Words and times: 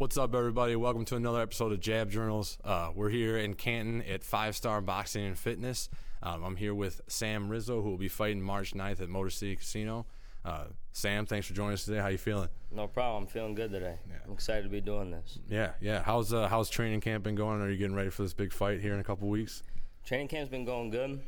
What's 0.00 0.16
up, 0.16 0.34
everybody? 0.34 0.76
Welcome 0.76 1.04
to 1.04 1.16
another 1.16 1.42
episode 1.42 1.72
of 1.72 1.80
Jab 1.80 2.10
Journals. 2.10 2.56
Uh, 2.64 2.90
we're 2.94 3.10
here 3.10 3.36
in 3.36 3.52
Canton 3.52 4.00
at 4.00 4.24
Five 4.24 4.56
Star 4.56 4.80
Boxing 4.80 5.26
and 5.26 5.38
Fitness. 5.38 5.90
Um, 6.22 6.42
I'm 6.42 6.56
here 6.56 6.74
with 6.74 7.02
Sam 7.06 7.50
Rizzo, 7.50 7.82
who 7.82 7.90
will 7.90 7.98
be 7.98 8.08
fighting 8.08 8.40
March 8.40 8.72
9th 8.72 9.02
at 9.02 9.10
Motor 9.10 9.28
City 9.28 9.56
Casino. 9.56 10.06
Uh, 10.42 10.68
Sam, 10.92 11.26
thanks 11.26 11.46
for 11.46 11.52
joining 11.52 11.74
us 11.74 11.84
today. 11.84 11.98
How 11.98 12.08
you 12.08 12.16
feeling? 12.16 12.48
No 12.72 12.86
problem. 12.86 13.24
I'm 13.24 13.28
feeling 13.28 13.54
good 13.54 13.72
today. 13.72 13.98
Yeah. 14.08 14.16
I'm 14.26 14.32
excited 14.32 14.62
to 14.62 14.70
be 14.70 14.80
doing 14.80 15.10
this. 15.10 15.38
Yeah, 15.50 15.72
yeah. 15.82 16.02
How's 16.02 16.32
uh, 16.32 16.48
how's 16.48 16.70
training 16.70 17.02
camp 17.02 17.24
been 17.24 17.34
going? 17.34 17.60
Are 17.60 17.68
you 17.68 17.76
getting 17.76 17.94
ready 17.94 18.08
for 18.08 18.22
this 18.22 18.32
big 18.32 18.54
fight 18.54 18.80
here 18.80 18.94
in 18.94 19.00
a 19.00 19.04
couple 19.04 19.28
weeks? 19.28 19.62
Training 20.06 20.28
camp's 20.28 20.48
been 20.48 20.64
going 20.64 20.88
good. 20.88 21.20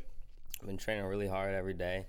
I've 0.59 0.65
been 0.65 0.77
training 0.77 1.05
really 1.05 1.27
hard 1.27 1.53
every 1.53 1.75
day. 1.75 2.07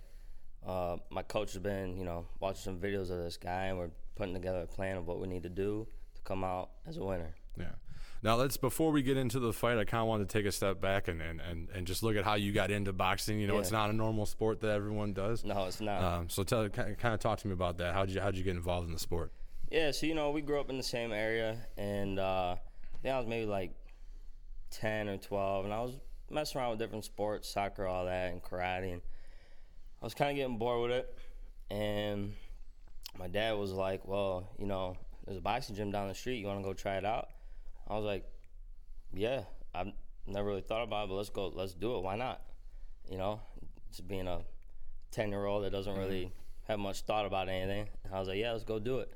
Uh, 0.66 0.96
my 1.10 1.24
coach 1.24 1.52
has 1.52 1.60
been, 1.60 1.98
you 1.98 2.06
know, 2.06 2.24
watching 2.40 2.62
some 2.62 2.80
videos 2.80 3.10
of 3.10 3.18
this 3.18 3.36
guy, 3.36 3.66
and 3.66 3.76
we're 3.76 3.90
putting 4.14 4.32
together 4.32 4.62
a 4.62 4.66
plan 4.66 4.96
of 4.96 5.06
what 5.06 5.20
we 5.20 5.28
need 5.28 5.42
to 5.42 5.50
do 5.50 5.86
come 6.24 6.42
out 6.44 6.70
as 6.86 6.96
a 6.96 7.04
winner. 7.04 7.34
Yeah. 7.58 7.72
Now 8.22 8.36
let's 8.36 8.56
before 8.56 8.90
we 8.90 9.02
get 9.02 9.16
into 9.18 9.38
the 9.38 9.52
fight, 9.52 9.76
I 9.78 9.84
kind 9.84 10.00
of 10.00 10.08
wanted 10.08 10.28
to 10.30 10.38
take 10.38 10.46
a 10.46 10.52
step 10.52 10.80
back 10.80 11.08
and, 11.08 11.20
and, 11.20 11.40
and, 11.40 11.68
and 11.74 11.86
just 11.86 12.02
look 12.02 12.16
at 12.16 12.24
how 12.24 12.34
you 12.34 12.52
got 12.52 12.70
into 12.70 12.92
boxing. 12.92 13.38
You 13.38 13.46
know, 13.46 13.54
Yeah. 13.54 13.60
it's 13.60 13.70
not 13.70 13.90
a 13.90 13.92
normal 13.92 14.24
sport 14.26 14.60
that 14.62 14.70
everyone 14.70 15.12
does. 15.12 15.44
No, 15.44 15.66
it's 15.66 15.80
not. 15.80 16.02
Um, 16.02 16.28
so 16.30 16.42
tell 16.42 16.68
kind 16.70 16.96
of 17.14 17.20
talk 17.20 17.38
to 17.40 17.46
me 17.46 17.52
about 17.52 17.76
that. 17.78 17.92
How 17.94 18.06
did 18.06 18.14
you 18.14 18.20
how'd 18.22 18.34
you 18.36 18.42
get 18.42 18.56
involved 18.56 18.86
in 18.86 18.92
the 18.94 18.98
sport? 18.98 19.30
Yeah, 19.70 19.90
so 19.90 20.06
you 20.06 20.14
know, 20.14 20.30
we 20.30 20.40
grew 20.40 20.58
up 20.60 20.70
in 20.70 20.76
the 20.78 20.82
same 20.82 21.12
area, 21.12 21.56
and 21.76 22.18
uh, 22.18 22.56
I 22.56 22.98
think 23.02 23.14
I 23.14 23.18
was 23.18 23.26
maybe 23.26 23.46
like 23.46 23.72
ten 24.70 25.08
or 25.08 25.16
twelve, 25.18 25.64
and 25.64 25.74
I 25.74 25.80
was 25.82 25.98
messing 26.30 26.60
around 26.60 26.70
with 26.70 26.78
different 26.78 27.04
sports, 27.04 27.48
soccer, 27.48 27.86
all 27.86 28.06
that, 28.06 28.32
and 28.32 28.42
karate, 28.42 28.92
and 28.92 29.02
I 30.00 30.04
was 30.06 30.14
kind 30.14 30.30
of 30.30 30.36
getting 30.36 30.58
bored 30.58 30.82
with 30.90 30.98
it. 30.98 31.18
And 31.70 32.34
my 33.18 33.26
dad 33.28 33.52
was 33.58 33.72
like, 33.72 34.06
"Well, 34.06 34.48
you 34.58 34.66
know, 34.66 34.96
there's 35.24 35.38
a 35.38 35.40
boxing 35.40 35.74
gym 35.74 35.90
down 35.90 36.08
the 36.08 36.14
street. 36.14 36.38
You 36.38 36.46
want 36.46 36.60
to 36.60 36.64
go 36.64 36.74
try 36.74 36.96
it 36.96 37.04
out?" 37.04 37.28
I 37.88 37.94
was 37.94 38.04
like, 38.04 38.24
"Yeah, 39.12 39.42
I've 39.74 39.92
never 40.26 40.48
really 40.48 40.60
thought 40.62 40.82
about 40.82 41.04
it, 41.04 41.08
but 41.08 41.14
let's 41.16 41.30
go, 41.30 41.48
let's 41.48 41.74
do 41.74 41.96
it. 41.96 42.02
Why 42.02 42.16
not?" 42.16 42.42
You 43.10 43.18
know, 43.18 43.40
just 43.90 44.06
being 44.08 44.26
a 44.26 44.40
ten 45.10 45.30
year 45.30 45.44
old 45.44 45.64
that 45.64 45.70
doesn't 45.70 45.96
really 45.96 46.26
mm-hmm. 46.26 46.72
have 46.72 46.78
much 46.78 47.02
thought 47.02 47.26
about 47.26 47.48
anything. 47.48 47.88
I 48.12 48.18
was 48.18 48.28
like, 48.28 48.38
"Yeah, 48.38 48.52
let's 48.52 48.64
go 48.64 48.78
do 48.78 48.98
it." 49.00 49.12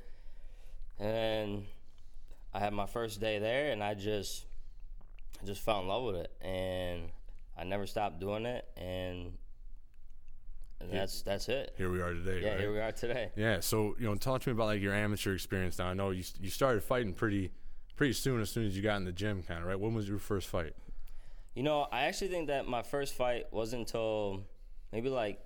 And 0.99 1.65
I 2.53 2.61
had 2.61 2.73
my 2.73 2.87
first 2.87 3.21
day 3.21 3.39
there, 3.39 3.73
and 3.73 3.85
I 3.85 3.95
just, 3.95 4.47
I 5.43 5.47
just 5.47 5.63
fell 5.63 5.81
in 5.81 5.89
love 5.89 6.05
with 6.05 6.17
it, 6.17 6.33
and 6.41 7.11
I 7.57 7.65
never 7.65 7.87
stopped 7.87 8.21
doing 8.21 8.47
it, 8.47 8.67
and, 8.77 9.37
and 10.81 10.93
that's 10.93 11.23
that's 11.23 11.49
it. 11.49 11.75
Here 11.77 11.91
we 11.91 12.01
are 12.01 12.15
today. 12.15 12.41
Yeah, 12.43 12.51
right? 12.51 12.61
here 12.61 12.73
we 12.73 12.81
are 12.81 12.93
today. 12.93 13.31
Yeah. 13.37 13.61
So 13.61 13.97
you 13.99 14.07
know, 14.07 14.15
talk 14.15 14.43
to 14.43 14.49
me 14.49 14.53
about 14.53 14.67
like 14.67 14.81
your 14.81 14.95
amateur 14.95 15.35
experience. 15.35 15.79
Now 15.79 15.89
I 15.89 15.95
know 15.95 16.11
you 16.11 16.23
you 16.41 16.51
started 16.51 16.83
fighting 16.83 17.13
pretty 17.13 17.51
pretty 17.97 18.13
soon 18.13 18.41
as 18.41 18.51
soon 18.51 18.67
as 18.67 18.77
you 18.77 18.83
got 18.83 18.97
in 18.97 19.05
the 19.05 19.13
gym, 19.13 19.43
kind 19.43 19.61
of 19.61 19.67
right. 19.67 19.79
When 19.79 19.95
was 19.95 20.09
your 20.09 20.19
first 20.19 20.49
fight? 20.49 20.75
You 21.55 21.65
know, 21.65 21.89
I 21.91 22.05
actually 22.05 22.29
think 22.29 22.47
that 22.49 22.69
my 22.69 22.83
first 22.83 23.15
fight 23.15 23.47
wasn't 23.53 23.81
until 23.81 24.45
maybe 24.93 25.09
like 25.09 25.41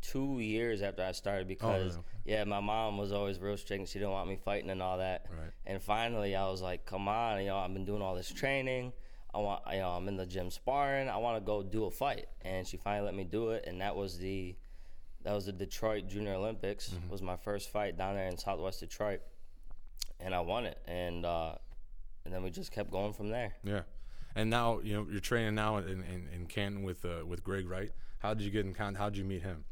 two 0.00 0.38
years 0.38 0.82
after 0.82 1.02
I 1.02 1.12
started 1.12 1.46
oh, 1.46 1.48
because 1.48 1.94
okay. 1.94 2.06
yeah, 2.24 2.44
my 2.44 2.60
mom 2.60 2.96
was 2.96 3.12
always 3.12 3.38
real 3.38 3.56
strict 3.56 3.80
and 3.80 3.88
she 3.88 3.98
didn't 3.98 4.12
want 4.12 4.28
me 4.28 4.36
fighting 4.36 4.70
and 4.70 4.80
all 4.80 4.98
that. 4.98 5.26
Right. 5.30 5.50
And 5.66 5.82
finally, 5.82 6.36
I 6.36 6.48
was 6.48 6.62
like, 6.62 6.86
"Come 6.86 7.08
on, 7.08 7.40
you 7.40 7.48
know, 7.48 7.58
I've 7.58 7.72
been 7.72 7.84
doing 7.84 8.02
all 8.02 8.14
this 8.14 8.32
training. 8.32 8.92
I 9.34 9.38
want, 9.38 9.62
you 9.72 9.78
know, 9.78 9.90
I'm 9.90 10.08
in 10.08 10.16
the 10.16 10.26
gym 10.26 10.50
sparring. 10.50 11.08
I 11.08 11.16
want 11.18 11.36
to 11.36 11.40
go 11.40 11.62
do 11.62 11.84
a 11.84 11.90
fight." 11.90 12.26
And 12.42 12.66
she 12.66 12.76
finally 12.76 13.06
let 13.06 13.14
me 13.14 13.24
do 13.24 13.50
it, 13.50 13.64
and 13.66 13.80
that 13.80 13.94
was 13.94 14.18
the 14.18 14.56
that 15.22 15.34
was 15.34 15.46
the 15.46 15.52
Detroit 15.52 16.08
Junior 16.08 16.34
Olympics. 16.34 16.94
Was 17.10 17.22
my 17.22 17.36
first 17.36 17.70
fight 17.70 17.96
down 17.96 18.14
there 18.14 18.26
in 18.26 18.38
Southwest 18.38 18.80
Detroit, 18.80 19.20
and 20.18 20.34
I 20.34 20.40
won 20.40 20.66
it. 20.66 20.78
And 20.86 21.24
uh, 21.26 21.54
and 22.24 22.34
then 22.34 22.42
we 22.42 22.50
just 22.50 22.72
kept 22.72 22.90
going 22.90 23.12
from 23.12 23.28
there. 23.28 23.54
Yeah. 23.62 23.82
And 24.34 24.48
now 24.48 24.80
you 24.80 24.94
know 24.94 25.06
you're 25.10 25.20
training 25.20 25.54
now 25.54 25.78
in, 25.78 26.02
in, 26.02 26.28
in 26.34 26.46
Canton 26.46 26.82
with 26.82 27.04
uh, 27.04 27.26
with 27.26 27.42
Greg 27.44 27.68
Wright. 27.68 27.90
How 28.18 28.34
did 28.34 28.44
you 28.44 28.50
get 28.50 28.66
in 28.66 28.74
contact? 28.74 28.98
How 28.98 29.08
did 29.10 29.18
you 29.18 29.24
meet 29.24 29.42
him? 29.42 29.64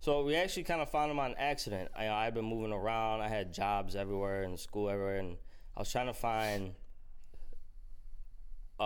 So 0.00 0.24
we 0.24 0.34
actually 0.34 0.64
kind 0.64 0.80
of 0.80 0.90
found 0.90 1.10
him 1.10 1.20
on 1.20 1.34
accident. 1.38 1.90
I, 1.96 2.08
I've 2.08 2.34
been 2.34 2.44
moving 2.44 2.72
around. 2.72 3.20
I 3.20 3.28
had 3.28 3.52
jobs 3.52 3.94
everywhere 3.94 4.42
and 4.42 4.58
school 4.58 4.90
everywhere, 4.90 5.18
and 5.18 5.36
I 5.76 5.80
was 5.80 5.92
trying 5.92 6.08
to 6.08 6.14
find 6.14 6.74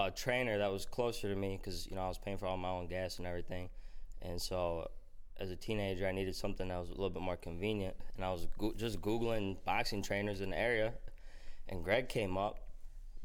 a 0.04 0.10
trainer 0.10 0.58
that 0.58 0.70
was 0.70 0.84
closer 0.84 1.28
to 1.28 1.36
me 1.36 1.56
because 1.56 1.86
you 1.86 1.96
know 1.96 2.02
I 2.02 2.08
was 2.08 2.18
paying 2.18 2.38
for 2.38 2.46
all 2.46 2.56
my 2.56 2.68
own 2.68 2.86
gas 2.86 3.18
and 3.18 3.26
everything. 3.26 3.68
And 4.22 4.40
so, 4.40 4.90
as 5.38 5.50
a 5.50 5.56
teenager, 5.56 6.06
I 6.06 6.12
needed 6.12 6.34
something 6.34 6.68
that 6.68 6.78
was 6.78 6.88
a 6.88 6.92
little 6.92 7.10
bit 7.10 7.22
more 7.22 7.36
convenient. 7.36 7.96
And 8.16 8.24
I 8.24 8.32
was 8.32 8.46
go- 8.58 8.74
just 8.76 9.00
googling 9.00 9.56
boxing 9.64 10.02
trainers 10.02 10.40
in 10.40 10.50
the 10.50 10.58
area, 10.58 10.92
and 11.68 11.84
Greg 11.84 12.08
came 12.08 12.36
up, 12.36 12.68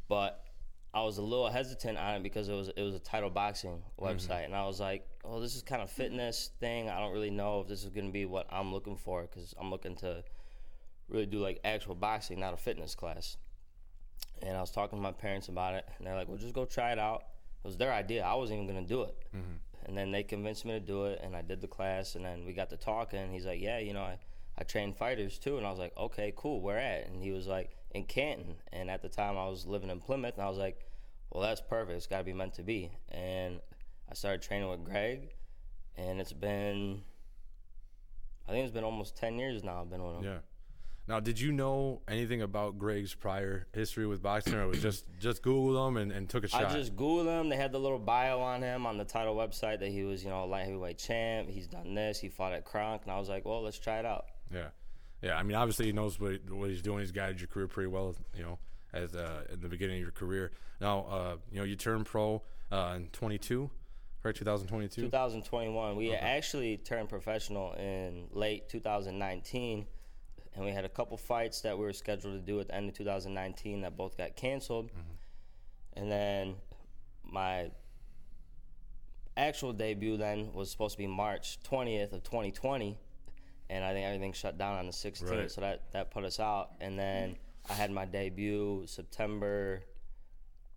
but 0.08 0.46
I 0.94 1.04
was 1.04 1.18
a 1.18 1.22
little 1.22 1.50
hesitant 1.50 1.98
on 1.98 2.16
it 2.16 2.24
because 2.24 2.50
it 2.50 2.54
was 2.54 2.70
it 2.70 2.82
was 2.82 2.96
a 2.96 3.00
title 3.00 3.30
boxing 3.30 3.82
mm-hmm. 4.00 4.06
website, 4.06 4.46
and 4.46 4.56
I 4.56 4.66
was 4.66 4.80
like, 4.80 5.08
"Oh, 5.24 5.40
this 5.40 5.56
is 5.56 5.62
kind 5.62 5.82
of 5.82 5.90
fitness 5.90 6.52
thing. 6.59 6.90
I 6.90 7.00
don't 7.00 7.14
really 7.14 7.32
know 7.32 7.62
if 7.62 7.68
this 7.68 7.84
is 7.84 7.90
going 7.90 8.08
to 8.08 8.14
be 8.14 8.26
what 8.26 8.48
I'm 8.52 8.74
looking 8.74 8.98
for 8.98 9.24
because 9.24 9.53
I'm 9.59 9.70
looking 9.70 9.96
to 9.98 10.24
really 11.08 11.26
do 11.26 11.40
like 11.40 11.59
actual 11.64 11.96
boxing, 11.96 12.40
not 12.40 12.53
a 12.53 12.58
fitness 12.58 12.96
class." 12.96 13.38
And 14.42 14.58
I 14.58 14.62
was 14.62 14.72
talking 14.72 14.98
to 14.98 15.04
my 15.04 15.12
parents 15.12 15.50
about 15.50 15.76
it, 15.76 15.86
and 15.98 16.08
they're 16.08 16.16
like, 16.16 16.28
"Well, 16.28 16.38
just 16.38 16.54
go 16.54 16.66
try 16.66 16.92
it 16.92 17.00
out." 17.00 17.24
It 17.64 17.68
was 17.68 17.78
their 17.78 17.94
idea. 17.94 18.24
I 18.24 18.34
wasn't 18.34 18.62
even 18.62 18.74
going 18.74 18.86
to 18.86 18.90
do 18.90 19.04
it, 19.04 19.16
mm-hmm. 19.36 19.86
and 19.86 19.98
then 19.98 20.12
they 20.12 20.24
convinced 20.24 20.66
me 20.66 20.72
to 20.74 20.80
do 20.80 21.06
it, 21.06 21.20
and 21.24 21.36
I 21.36 21.42
did 21.42 21.62
the 21.62 21.68
class, 21.68 22.16
and 22.16 22.26
then 22.26 22.46
we 22.46 22.54
got 22.54 22.70
to 22.72 22.78
talking. 22.78 23.20
And 23.20 23.32
he's 23.32 23.46
like, 23.46 23.62
"Yeah, 23.62 23.80
you 23.80 23.94
know, 23.94 24.02
I." 24.02 24.18
I 24.58 24.64
train 24.64 24.94
fighters 24.94 25.40
too, 25.40 25.58
and 25.58 25.66
I 25.66 25.70
was 25.70 25.80
like, 25.80 25.96
okay, 25.98 26.34
cool, 26.36 26.62
where 26.62 26.78
at? 26.78 27.08
And 27.08 27.24
he 27.24 27.32
was 27.32 27.48
like, 27.48 27.76
in 27.92 28.04
Canton. 28.04 28.56
And 28.72 28.90
at 28.90 29.02
the 29.02 29.09
time, 29.09 29.38
I 29.38 29.48
was 29.48 29.66
living 29.66 29.90
in 29.90 30.00
Plymouth, 30.00 30.36
and 30.36 30.44
I 30.44 30.50
was 30.50 30.58
like, 30.58 30.86
well, 31.32 31.42
that's 31.42 31.62
perfect. 31.62 31.98
It's 31.98 32.08
got 32.08 32.20
to 32.20 32.24
be 32.24 32.34
meant 32.34 32.53
to 32.56 32.64
be. 32.64 32.92
And 33.09 33.59
I 34.09 34.14
started 34.14 34.42
training 34.42 34.70
with 34.70 34.84
Greg, 34.84 35.34
and 35.98 36.20
it's 36.20 36.34
been, 36.34 37.02
I 38.48 38.52
think 38.52 38.66
it's 38.66 38.74
been 38.74 38.84
almost 38.84 39.16
10 39.16 39.40
years 39.40 39.64
now 39.64 39.82
I've 39.82 39.90
been 39.90 40.03
with 40.03 40.18
him. 40.18 40.24
Yeah. 40.26 40.38
Now, 41.12 41.20
did 41.20 41.42
you 41.42 41.52
know 41.52 42.00
anything 42.08 42.42
about 42.42 42.80
Greg's 42.80 43.14
prior 43.14 43.68
history 43.74 44.08
with 44.08 44.24
boxing, 44.24 44.54
or 44.54 44.66
was 44.68 44.82
just 44.82 45.04
just 45.20 45.44
Googled 45.44 45.90
him 45.90 45.98
and, 45.98 46.10
and 46.10 46.30
took 46.30 46.46
a 46.46 46.48
shot? 46.48 46.68
I 46.68 46.74
just 46.74 46.96
Googled 46.96 47.26
him. 47.26 47.50
They 47.50 47.58
had 47.58 47.74
the 47.74 47.80
little 47.80 48.00
bio 48.00 48.40
on 48.40 48.62
him 48.62 48.86
on 48.86 48.98
the 48.98 49.04
title 49.04 49.36
website 49.36 49.82
that 49.82 49.90
he 49.90 50.04
was, 50.04 50.24
you 50.24 50.30
know, 50.30 50.46
a 50.46 50.48
light 50.48 50.64
heavyweight 50.64 50.98
champ. 50.98 51.50
He's 51.50 51.68
done 51.68 51.96
this. 51.96 52.18
He 52.18 52.30
fought 52.30 52.54
at 52.54 52.64
Kronk. 52.64 53.02
And 53.04 53.12
I 53.12 53.20
was 53.20 53.28
like, 53.28 53.44
well, 53.44 53.62
let's 53.62 53.78
try 53.78 54.00
it 54.00 54.06
out. 54.06 54.28
Yeah, 54.54 54.68
yeah. 55.22 55.36
I 55.36 55.44
mean, 55.44 55.58
obviously 55.58 55.88
he 55.88 55.92
knows 55.92 56.18
what 56.18 56.50
what 56.50 56.70
he's 56.70 56.82
doing. 56.82 57.00
He's 57.00 57.12
guided 57.12 57.42
your 57.42 57.50
career 57.50 57.68
pretty 57.68 57.90
well. 57.90 58.16
You 58.34 58.44
know, 58.44 58.60
as 58.94 59.14
uh, 59.14 59.42
in 59.52 59.60
the 59.60 59.68
beginning 59.68 59.98
of 59.98 60.04
your 60.04 60.12
career. 60.12 60.52
Now, 60.80 61.08
uh, 61.10 61.36
you 61.52 61.60
know, 61.60 61.66
you 61.66 61.76
turned 61.76 62.06
pro 62.06 62.42
uh, 62.72 62.94
in 62.96 63.08
22, 63.08 63.70
right? 64.24 64.34
2022. 64.34 65.02
2021. 65.02 65.98
We 65.98 66.14
actually 66.14 66.78
turned 66.78 67.10
professional 67.10 67.74
in 67.74 68.28
late 68.32 68.70
2019, 68.70 69.88
and 70.56 70.66
we 70.66 70.72
had 70.72 70.86
a 70.86 70.90
couple 70.90 71.18
fights 71.18 71.62
that 71.62 71.78
we 71.78 71.86
were 71.86 71.94
scheduled 71.94 72.34
to 72.34 72.40
do 72.40 72.60
at 72.60 72.68
the 72.68 72.76
end 72.76 72.90
of 72.90 72.96
2019 72.96 73.82
that 73.82 73.96
both 73.96 74.18
got 74.18 74.36
canceled. 74.36 74.92
Mm-hmm. 74.92 76.00
And 76.00 76.12
then 76.12 76.56
my 77.24 77.72
actual 79.38 79.74
debut 79.74 80.18
then 80.18 80.54
was 80.54 80.70
supposed 80.70 80.94
to 80.94 80.98
be 80.98 81.08
March 81.08 81.60
20th 81.70 82.14
of 82.14 82.24
2020, 82.24 82.98
and 83.70 83.84
I 83.84 83.94
think 83.94 84.06
everything 84.06 84.34
shut 84.34 84.58
down 84.58 84.78
on 84.78 84.86
the 84.86 84.92
16th, 84.92 85.30
Right. 85.30 85.52
so 85.52 85.62
that 85.62 85.92
that 85.94 86.12
put 86.12 86.26
us 86.26 86.40
out. 86.40 86.72
And 86.82 86.98
then 87.00 87.38
I 87.70 87.74
had 87.74 87.92
my 87.92 88.06
debut 88.06 88.84
September 88.88 89.84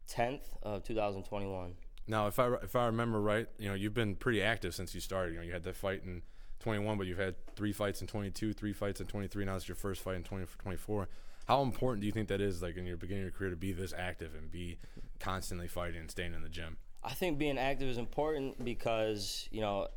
10th 0.09 0.43
of 0.63 0.85
2021. 0.85 1.75
Now, 2.07 2.27
if 2.27 2.39
I 2.39 2.55
if 2.63 2.77
I 2.77 2.87
remember 2.87 3.21
right, 3.21 3.49
you 3.59 3.69
know, 3.69 3.75
you've 3.75 3.95
been 3.95 4.15
pretty 4.15 4.43
active 4.43 4.75
since 4.75 4.95
you 4.95 5.01
started. 5.01 5.33
You 5.33 5.39
know, 5.39 5.45
you 5.45 5.53
had 5.53 5.63
that 5.65 5.77
fight 5.77 6.03
in 6.05 6.23
21, 6.65 6.97
but 6.97 7.07
you've 7.07 7.19
had 7.19 7.35
three 7.57 7.73
fights 7.73 8.01
in 8.01 8.07
22, 8.07 8.55
three 8.55 8.73
fights 8.73 8.99
in 8.99 9.07
23. 9.07 9.45
Now 9.45 9.57
it's 9.57 9.69
your 9.69 9.75
first 9.75 10.01
fight 10.01 10.17
in 10.17 10.25
20, 10.25 10.47
24. 10.59 11.09
How 11.47 11.63
important 11.63 12.01
do 12.01 12.07
you 12.07 12.13
think 12.13 12.29
that 12.29 12.41
is, 12.41 12.63
like 12.63 12.79
in 12.79 12.87
your 12.87 12.97
beginning 12.97 13.25
of 13.25 13.27
your 13.27 13.39
career, 13.39 13.51
to 13.51 13.57
be 13.57 13.73
this 13.73 13.93
active 13.97 14.35
and 14.35 14.51
be 14.51 14.79
constantly 15.21 15.69
fighting 15.69 16.01
and 16.01 16.11
staying 16.11 16.33
in 16.33 16.43
the 16.43 16.49
gym? 16.49 16.79
I 17.05 17.13
think 17.13 17.39
being 17.39 17.59
active 17.59 17.87
is 17.91 17.99
important 17.99 18.65
because 18.65 19.47
you 19.51 19.61
know 19.61 19.89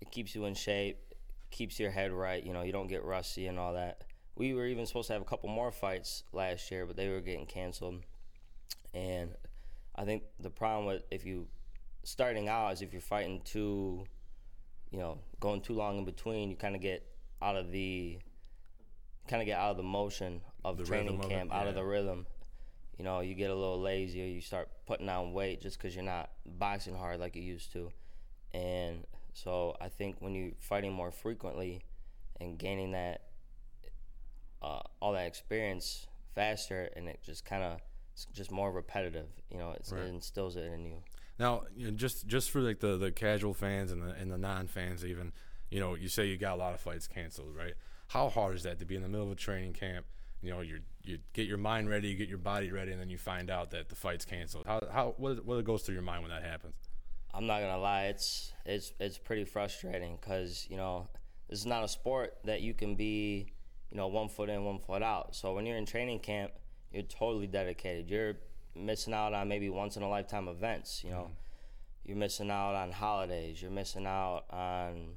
it 0.00 0.12
keeps 0.12 0.36
you 0.36 0.44
in 0.44 0.54
shape, 0.54 0.98
keeps 1.50 1.80
your 1.80 1.90
head 1.90 2.12
right. 2.12 2.44
You 2.44 2.52
know, 2.52 2.62
you 2.62 2.70
don't 2.70 2.86
get 2.86 3.02
rusty 3.02 3.48
and 3.48 3.58
all 3.58 3.74
that. 3.74 4.04
We 4.36 4.54
were 4.54 4.66
even 4.66 4.86
supposed 4.86 5.08
to 5.08 5.14
have 5.14 5.22
a 5.22 5.24
couple 5.24 5.48
more 5.48 5.72
fights 5.72 6.22
last 6.32 6.70
year, 6.70 6.86
but 6.86 6.94
they 6.94 7.08
were 7.08 7.20
getting 7.20 7.46
canceled. 7.46 8.04
And 8.94 9.34
I 9.96 10.04
think 10.04 10.22
the 10.38 10.50
problem 10.50 10.86
with 10.86 11.02
if 11.10 11.26
you 11.26 11.48
starting 12.04 12.48
out 12.48 12.72
is 12.72 12.82
if 12.82 12.92
you're 12.92 13.02
fighting 13.02 13.40
too, 13.44 14.04
you 14.90 14.98
know, 14.98 15.18
going 15.40 15.60
too 15.60 15.74
long 15.74 15.98
in 15.98 16.04
between, 16.04 16.50
you 16.50 16.56
kind 16.56 16.74
of 16.74 16.80
get 16.82 17.04
out 17.42 17.56
of 17.56 17.70
the 17.70 18.18
kind 19.28 19.42
of 19.42 19.46
get 19.46 19.58
out 19.58 19.72
of 19.72 19.76
the 19.76 19.82
motion 19.82 20.40
of 20.64 20.78
The 20.78 20.84
training 20.84 21.18
of 21.18 21.24
it, 21.26 21.28
camp, 21.28 21.52
out 21.52 21.66
of 21.66 21.74
the 21.74 21.84
rhythm. 21.84 22.26
You 22.96 23.04
know, 23.04 23.20
you 23.20 23.34
get 23.34 23.50
a 23.50 23.54
little 23.54 23.80
lazy 23.80 24.22
or 24.22 24.26
you 24.26 24.40
start 24.40 24.68
putting 24.86 25.08
on 25.08 25.32
weight 25.32 25.60
just 25.60 25.78
because 25.78 25.94
you're 25.94 26.04
not 26.04 26.30
boxing 26.46 26.96
hard 26.96 27.20
like 27.20 27.36
you 27.36 27.42
used 27.42 27.72
to. 27.74 27.90
And 28.52 29.04
so 29.34 29.76
I 29.80 29.88
think 29.88 30.16
when 30.20 30.34
you're 30.34 30.52
fighting 30.58 30.92
more 30.92 31.10
frequently 31.12 31.82
and 32.40 32.58
gaining 32.58 32.92
that, 32.92 33.22
uh, 34.62 34.80
all 35.00 35.12
that 35.12 35.26
experience, 35.26 36.06
faster, 36.34 36.88
and 36.96 37.08
it 37.08 37.20
just 37.22 37.44
kind 37.44 37.62
of 37.62 37.80
just 38.32 38.50
more 38.50 38.72
repetitive. 38.72 39.28
You 39.50 39.58
know, 39.58 39.68
Right. 39.90 40.02
it 40.02 40.08
instills 40.08 40.56
it 40.56 40.64
in 40.72 40.84
you. 40.84 41.02
Now, 41.38 41.64
you 41.76 41.86
know, 41.86 41.92
just 41.92 42.26
just 42.26 42.50
for 42.50 42.60
like 42.60 42.80
the, 42.80 42.96
the 42.96 43.10
casual 43.12 43.54
fans 43.54 43.92
and 43.92 44.02
the 44.02 44.10
and 44.10 44.30
the 44.30 44.38
non 44.38 44.66
fans 44.66 45.04
even, 45.04 45.32
you 45.70 45.80
know, 45.80 45.94
you 45.94 46.08
say 46.08 46.26
you 46.26 46.36
got 46.36 46.54
a 46.54 46.56
lot 46.56 46.74
of 46.74 46.80
fights 46.80 47.06
canceled, 47.06 47.56
right? 47.56 47.74
How 48.08 48.28
hard 48.28 48.56
is 48.56 48.62
that 48.64 48.78
to 48.80 48.84
be 48.84 48.96
in 48.96 49.02
the 49.02 49.08
middle 49.08 49.26
of 49.26 49.32
a 49.32 49.36
training 49.36 49.74
camp? 49.74 50.06
You 50.42 50.50
know, 50.50 50.60
you 50.60 50.80
you 51.04 51.18
get 51.32 51.46
your 51.46 51.58
mind 51.58 51.88
ready, 51.88 52.08
you 52.08 52.16
get 52.16 52.28
your 52.28 52.38
body 52.38 52.70
ready, 52.70 52.92
and 52.92 53.00
then 53.00 53.10
you 53.10 53.18
find 53.18 53.50
out 53.50 53.70
that 53.70 53.88
the 53.88 53.94
fight's 53.94 54.24
canceled. 54.24 54.66
How 54.66 54.80
how 54.90 55.14
what 55.16 55.44
what 55.44 55.62
goes 55.64 55.82
through 55.82 55.94
your 55.94 56.02
mind 56.02 56.22
when 56.22 56.30
that 56.30 56.42
happens? 56.42 56.74
I'm 57.32 57.46
not 57.46 57.60
gonna 57.60 57.78
lie, 57.78 58.04
it's 58.04 58.52
it's 58.64 58.92
it's 58.98 59.18
pretty 59.18 59.44
frustrating 59.44 60.18
because 60.20 60.66
you 60.70 60.76
know 60.76 61.08
this 61.48 61.60
is 61.60 61.66
not 61.66 61.84
a 61.84 61.88
sport 61.88 62.36
that 62.44 62.62
you 62.62 62.74
can 62.74 62.94
be, 62.94 63.52
you 63.90 63.96
know, 63.96 64.08
one 64.08 64.28
foot 64.28 64.48
in, 64.48 64.64
one 64.64 64.78
foot 64.78 65.02
out. 65.02 65.34
So 65.34 65.54
when 65.54 65.66
you're 65.66 65.76
in 65.76 65.86
training 65.86 66.20
camp, 66.20 66.52
you're 66.92 67.02
totally 67.02 67.46
dedicated. 67.46 68.10
You're 68.10 68.36
missing 68.78 69.14
out 69.14 69.34
on 69.34 69.48
maybe 69.48 69.68
once 69.70 69.96
in 69.96 70.02
a 70.02 70.08
lifetime 70.08 70.48
events. 70.48 71.02
You 71.04 71.10
know, 71.10 71.16
mm-hmm. 71.16 71.32
you're 72.04 72.16
missing 72.16 72.50
out 72.50 72.74
on 72.74 72.92
holidays. 72.92 73.60
You're 73.60 73.70
missing 73.70 74.06
out 74.06 74.44
on 74.50 75.14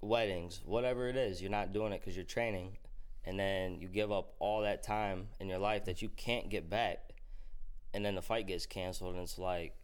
weddings, 0.00 0.60
whatever 0.64 1.08
it 1.08 1.16
is. 1.16 1.40
You're 1.40 1.50
not 1.50 1.72
doing 1.72 1.92
it 1.92 2.00
because 2.00 2.16
you're 2.16 2.24
training, 2.24 2.78
and 3.24 3.38
then 3.38 3.78
you 3.80 3.88
give 3.88 4.10
up 4.10 4.34
all 4.38 4.62
that 4.62 4.82
time 4.82 5.28
in 5.40 5.48
your 5.48 5.58
life 5.58 5.84
that 5.86 6.02
you 6.02 6.08
can't 6.08 6.48
get 6.48 6.68
back, 6.68 7.14
and 7.94 8.04
then 8.04 8.14
the 8.14 8.22
fight 8.22 8.46
gets 8.46 8.66
canceled, 8.66 9.14
and 9.14 9.22
it's 9.22 9.38
like 9.38 9.74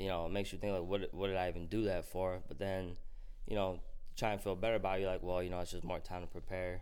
you 0.00 0.08
know, 0.08 0.26
it 0.26 0.32
makes 0.32 0.52
you 0.52 0.58
think 0.58 0.72
like, 0.72 0.88
what 0.88 1.12
what 1.12 1.26
did 1.26 1.36
I 1.36 1.48
even 1.48 1.66
do 1.66 1.84
that 1.84 2.06
for? 2.06 2.40
But 2.48 2.58
then, 2.58 2.96
you 3.46 3.54
know, 3.54 3.80
try 4.16 4.32
and 4.32 4.40
feel 4.40 4.56
better 4.56 4.76
about 4.76 4.98
it. 4.98 5.02
You're 5.02 5.10
like, 5.10 5.22
well, 5.22 5.42
you 5.42 5.50
know, 5.50 5.60
it's 5.60 5.72
just 5.72 5.84
more 5.84 5.98
time 5.98 6.22
to 6.22 6.26
prepare. 6.26 6.80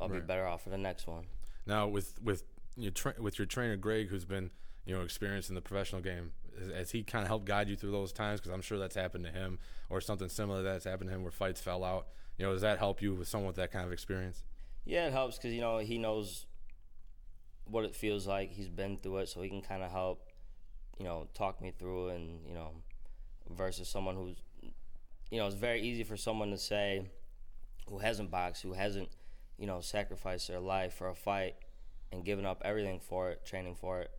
I'll 0.00 0.08
be 0.08 0.20
better 0.20 0.46
off 0.46 0.62
for 0.62 0.70
the 0.70 0.78
next 0.78 1.06
one. 1.06 1.24
Now 1.66 1.88
with 1.88 2.20
with 2.22 2.44
your 2.78 2.92
tra- 2.92 3.14
with 3.18 3.38
your 3.38 3.46
trainer 3.46 3.76
Greg, 3.76 4.08
who's 4.08 4.24
been 4.24 4.50
you 4.86 4.94
know 4.94 5.02
experienced 5.02 5.48
in 5.48 5.54
the 5.54 5.60
professional 5.60 6.00
game, 6.00 6.32
has, 6.58 6.70
has 6.70 6.90
he 6.90 7.02
kind 7.02 7.22
of 7.22 7.28
helped 7.28 7.44
guide 7.44 7.68
you 7.68 7.76
through 7.76 7.90
those 7.90 8.12
times? 8.12 8.40
Because 8.40 8.52
I'm 8.52 8.62
sure 8.62 8.78
that's 8.78 8.94
happened 8.94 9.24
to 9.24 9.30
him, 9.30 9.58
or 9.90 10.00
something 10.00 10.28
similar 10.28 10.62
that's 10.62 10.84
happened 10.84 11.10
to 11.10 11.16
him 11.16 11.22
where 11.22 11.32
fights 11.32 11.60
fell 11.60 11.84
out. 11.84 12.06
You 12.38 12.46
know, 12.46 12.52
does 12.52 12.62
that 12.62 12.78
help 12.78 13.02
you 13.02 13.14
with 13.14 13.28
someone 13.28 13.48
with 13.48 13.56
that 13.56 13.72
kind 13.72 13.84
of 13.84 13.92
experience? 13.92 14.44
Yeah, 14.84 15.06
it 15.06 15.12
helps 15.12 15.36
because 15.36 15.52
you 15.52 15.60
know 15.60 15.78
he 15.78 15.98
knows 15.98 16.46
what 17.64 17.84
it 17.84 17.94
feels 17.94 18.26
like. 18.26 18.52
He's 18.52 18.68
been 18.68 18.98
through 18.98 19.18
it, 19.18 19.28
so 19.28 19.42
he 19.42 19.48
can 19.48 19.62
kind 19.62 19.82
of 19.82 19.90
help, 19.90 20.22
you 20.98 21.04
know, 21.04 21.28
talk 21.34 21.60
me 21.60 21.72
through. 21.76 22.08
And 22.10 22.46
you 22.46 22.54
know, 22.54 22.70
versus 23.50 23.88
someone 23.88 24.14
who's, 24.14 24.36
you 25.30 25.38
know, 25.38 25.46
it's 25.46 25.56
very 25.56 25.82
easy 25.82 26.04
for 26.04 26.16
someone 26.16 26.50
to 26.50 26.58
say, 26.58 27.10
who 27.88 27.98
hasn't 27.98 28.30
boxed, 28.30 28.62
who 28.62 28.72
hasn't, 28.72 29.08
you 29.58 29.66
know, 29.66 29.80
sacrificed 29.80 30.48
their 30.48 30.60
life 30.60 30.94
for 30.94 31.08
a 31.08 31.14
fight 31.14 31.56
and 32.12 32.24
given 32.24 32.46
up 32.46 32.62
everything 32.64 33.00
for 33.00 33.30
it, 33.30 33.44
training 33.44 33.74
for 33.74 34.00
it, 34.00 34.10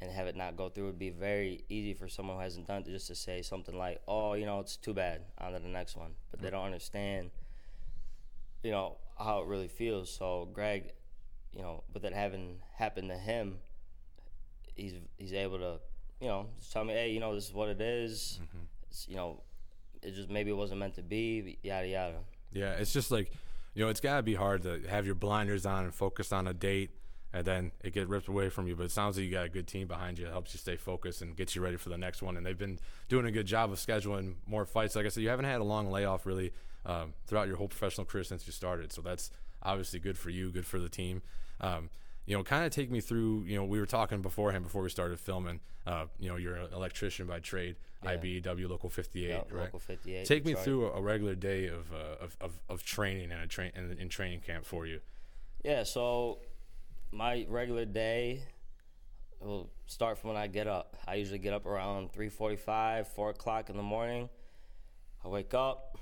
and 0.00 0.10
have 0.10 0.26
it 0.26 0.36
not 0.36 0.56
go 0.56 0.68
through. 0.68 0.88
It'd 0.88 0.98
be 0.98 1.10
very 1.10 1.64
easy 1.68 1.94
for 1.94 2.08
someone 2.08 2.36
who 2.36 2.42
hasn't 2.42 2.66
done 2.66 2.82
it 2.82 2.86
just 2.86 3.06
to 3.08 3.14
say 3.14 3.42
something 3.42 3.76
like, 3.76 4.00
"Oh, 4.06 4.34
you 4.34 4.46
know, 4.46 4.60
it's 4.60 4.76
too 4.76 4.94
bad." 4.94 5.22
On 5.38 5.52
to 5.52 5.58
the 5.58 5.68
next 5.68 5.96
one, 5.96 6.12
but 6.30 6.40
they 6.40 6.50
don't 6.50 6.64
understand 6.64 7.30
you 8.64 8.72
know 8.72 8.96
how 9.16 9.40
it 9.42 9.46
really 9.46 9.68
feels. 9.68 10.12
So 10.12 10.48
Greg, 10.52 10.90
you 11.52 11.62
know, 11.62 11.84
with 11.92 12.04
it 12.04 12.12
having 12.12 12.56
happened 12.76 13.10
to 13.10 13.16
him, 13.16 13.58
he's 14.74 14.94
he's 15.16 15.32
able 15.32 15.58
to, 15.58 15.78
you 16.20 16.26
know, 16.26 16.46
just 16.58 16.72
tell 16.72 16.84
me, 16.84 16.94
hey, 16.94 17.12
you 17.12 17.20
know, 17.20 17.34
this 17.34 17.46
is 17.46 17.54
what 17.54 17.68
it 17.68 17.80
is. 17.80 18.40
Mm-hmm. 18.42 18.64
It's, 18.90 19.06
you 19.08 19.14
know, 19.14 19.42
it 20.02 20.14
just 20.14 20.30
maybe 20.30 20.50
it 20.50 20.56
wasn't 20.56 20.80
meant 20.80 20.94
to 20.94 21.02
be. 21.02 21.58
Yada 21.62 21.86
yada. 21.86 22.16
Yeah, 22.52 22.72
it's 22.72 22.92
just 22.92 23.10
like, 23.10 23.30
you 23.74 23.84
know, 23.84 23.90
it's 23.90 24.00
got 24.00 24.16
to 24.16 24.22
be 24.22 24.34
hard 24.34 24.62
to 24.62 24.80
have 24.88 25.06
your 25.06 25.14
blinders 25.14 25.66
on 25.66 25.84
and 25.84 25.94
focus 25.94 26.32
on 26.32 26.48
a 26.48 26.54
date, 26.54 26.90
and 27.34 27.44
then 27.44 27.72
it 27.82 27.92
gets 27.92 28.08
ripped 28.08 28.28
away 28.28 28.48
from 28.48 28.66
you. 28.68 28.76
But 28.76 28.84
it 28.84 28.90
sounds 28.92 29.16
like 29.16 29.26
you 29.26 29.30
got 29.32 29.44
a 29.44 29.48
good 29.50 29.66
team 29.66 29.86
behind 29.88 30.18
you. 30.18 30.26
It 30.26 30.30
helps 30.30 30.54
you 30.54 30.58
stay 30.58 30.76
focused 30.76 31.20
and 31.20 31.36
gets 31.36 31.54
you 31.56 31.60
ready 31.62 31.76
for 31.76 31.88
the 31.90 31.98
next 31.98 32.22
one. 32.22 32.36
And 32.36 32.46
they've 32.46 32.56
been 32.56 32.78
doing 33.08 33.26
a 33.26 33.32
good 33.32 33.46
job 33.46 33.72
of 33.72 33.78
scheduling 33.78 34.34
more 34.46 34.64
fights. 34.64 34.94
Like 34.96 35.04
I 35.04 35.08
said, 35.08 35.22
you 35.24 35.28
haven't 35.28 35.44
had 35.46 35.60
a 35.60 35.64
long 35.64 35.90
layoff 35.90 36.24
really 36.24 36.52
um, 36.86 37.12
throughout 37.26 37.48
your 37.48 37.56
whole 37.56 37.68
professional 37.68 38.04
career 38.06 38.24
since 38.24 38.46
you 38.46 38.52
started. 38.52 38.92
So 38.92 39.02
that's 39.02 39.30
obviously 39.62 39.98
good 39.98 40.16
for 40.16 40.30
you, 40.30 40.50
good 40.50 40.64
for 40.66 40.78
the 40.78 40.88
team. 40.88 41.22
Um, 41.60 41.90
you 42.26 42.36
know, 42.36 42.42
kind 42.44 42.64
of 42.64 42.70
take 42.70 42.90
me 42.90 43.00
through. 43.00 43.44
You 43.46 43.56
know, 43.56 43.64
we 43.64 43.78
were 43.80 43.84
talking 43.86 44.22
beforehand 44.22 44.62
before 44.64 44.82
we 44.82 44.88
started 44.88 45.18
filming. 45.20 45.60
Uh, 45.86 46.06
you 46.18 46.28
know, 46.30 46.36
you're 46.36 46.54
an 46.54 46.72
electrician 46.72 47.26
by 47.26 47.40
trade, 47.40 47.76
Yeah. 48.02 48.16
IBEW 48.16 48.68
Local 48.70 48.88
58, 48.88 49.28
Yeah, 49.28 49.36
right? 49.50 49.64
Local 49.64 49.78
58. 49.80 50.24
Take 50.24 50.44
me 50.46 50.52
Detroit. 50.52 50.64
through 50.64 50.86
a, 50.86 50.92
a 50.92 51.02
regular 51.02 51.34
day 51.34 51.66
of, 51.66 51.92
uh, 51.92 52.24
of, 52.24 52.36
of 52.40 52.52
of 52.70 52.82
training 52.84 53.30
and 53.32 53.42
a 53.42 53.46
train 53.46 53.72
in, 53.76 53.98
in 53.98 54.08
training 54.08 54.40
camp 54.40 54.64
for 54.64 54.86
you. 54.86 55.00
Yeah, 55.62 55.82
so 55.82 56.38
my 57.14 57.46
regular 57.48 57.84
day 57.84 58.42
will 59.40 59.70
start 59.86 60.18
from 60.18 60.28
when 60.28 60.36
I 60.36 60.48
get 60.48 60.66
up. 60.66 60.96
I 61.06 61.14
usually 61.14 61.38
get 61.38 61.52
up 61.52 61.66
around 61.66 62.12
3:45, 62.12 63.06
4 63.06 63.30
o'clock 63.30 63.70
in 63.70 63.76
the 63.76 63.82
morning. 63.82 64.28
I 65.24 65.28
wake 65.28 65.54
up, 65.54 65.96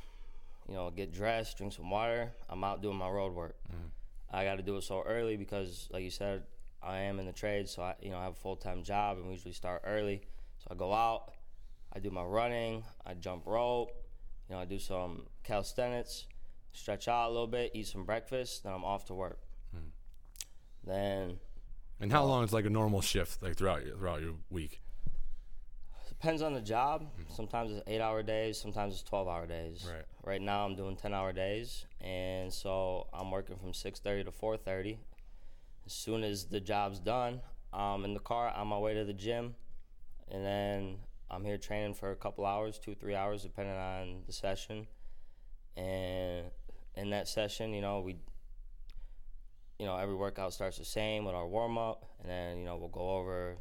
you 0.69 0.75
know, 0.75 0.91
get 0.91 1.12
dressed, 1.12 1.59
drink 1.59 1.73
some 1.73 1.91
water. 1.91 2.32
I'm 2.49 2.64
out 2.64 2.82
doing 2.82 2.97
my 2.97 3.09
road 3.09 3.35
work. 3.35 3.56
Mm-hmm. 3.69 3.88
I 4.31 4.44
got 4.44 4.56
to 4.56 4.62
do 4.62 4.76
it 4.76 4.85
so 4.85 5.03
early 5.03 5.37
because, 5.37 5.88
like 5.93 6.03
you 6.03 6.11
said, 6.11 6.44
I 6.82 7.00
am 7.00 7.20
in 7.20 7.26
the 7.26 7.32
trade, 7.32 7.69
so 7.69 7.82
I, 7.82 7.94
you 8.00 8.11
know, 8.11 8.19
I 8.19 8.25
have 8.25 8.32
a 8.32 8.37
full 8.37 8.56
time 8.56 8.82
job, 8.82 9.19
and 9.19 9.26
we 9.26 9.32
usually 9.32 9.53
start 9.53 9.82
early. 9.85 10.23
So 10.58 10.69
I 10.70 10.75
go 10.75 10.93
out, 10.93 11.35
I 11.93 11.99
do 11.99 12.11
my 12.11 12.23
running, 12.23 12.85
I 13.05 13.15
jump 13.15 13.47
rope, 13.47 13.93
you 14.49 14.55
know, 14.55 14.61
I 14.61 14.65
do 14.65 14.79
some 14.79 15.26
calisthenics, 15.44 16.26
stretch 16.73 17.06
out 17.06 17.29
a 17.29 17.32
little 17.32 17.47
bit, 17.47 17.73
eat 17.75 17.87
some 17.87 18.05
breakfast, 18.05 18.65
then 18.65 18.73
I'm 18.73 18.85
off 18.85 19.05
to 19.06 19.15
work. 19.15 19.38
Then 20.84 21.38
And 22.00 22.11
how 22.12 22.25
long 22.25 22.44
is 22.44 22.52
like 22.52 22.64
a 22.67 22.70
normal 22.70 23.00
shift 23.00 23.43
like 23.43 23.56
throughout 23.56 23.84
your, 23.87 23.96
throughout 23.96 24.23
your 24.23 24.34
week? 24.50 24.81
depends 26.23 26.40
on 26.40 26.55
the 26.55 26.61
job. 26.61 27.02
Mm-hmm. 27.02 27.34
Sometimes 27.34 27.73
it's 27.73 27.82
eight 27.88 28.00
hour 28.00 28.23
days, 28.23 28.56
sometimes 28.56 28.94
it's 28.94 29.02
twelve 29.02 29.26
hour 29.26 29.44
days. 29.44 29.84
Right. 29.93 30.05
Right 30.25 30.40
now 30.40 30.64
I'm 30.64 30.76
doing 30.76 30.94
ten 30.96 31.12
hour 31.12 31.32
days, 31.32 31.84
and 32.00 32.52
so 32.52 33.08
I'm 33.12 33.31
working 33.32 33.56
from 33.56 33.75
six 33.75 33.99
thirty 33.99 34.23
to 34.23 34.31
four 34.31 34.56
thirty. 34.56 35.00
As 35.84 35.93
soon 35.93 36.23
as 36.23 36.44
the 36.44 36.61
job's 36.61 37.00
done, 37.00 37.40
I'm 37.73 38.05
in 38.05 38.14
the 38.14 38.20
car 38.20 38.49
on 38.50 38.69
my 38.69 38.79
way 38.79 38.94
to 38.94 39.05
the 39.05 39.12
gym, 39.12 39.56
and 40.31 40.44
then 40.46 40.99
I'm 41.29 41.44
here 41.44 41.58
training 41.58 41.94
for 41.94 42.12
a 42.12 42.17
couple 42.17 42.46
hours, 42.46 42.79
two 42.79 42.94
three 42.94 43.17
hours, 43.17 43.43
depending 43.43 43.75
on 43.76 44.23
the 44.25 44.32
session. 44.32 44.87
And 45.76 46.46
in 46.94 47.11
that 47.11 47.26
session, 47.26 47.73
you 47.73 47.81
know, 47.81 47.99
we, 48.00 48.17
you 49.82 49.88
know, 49.88 49.96
every 49.96 50.14
workout 50.14 50.52
starts 50.52 50.79
the 50.79 50.84
same 50.84 51.25
with 51.25 51.34
our 51.34 51.44
warm 51.44 51.76
up, 51.76 52.05
and 52.20 52.31
then 52.31 52.58
you 52.58 52.64
know 52.64 52.76
we'll 52.76 52.88
go 52.88 53.17
over, 53.17 53.56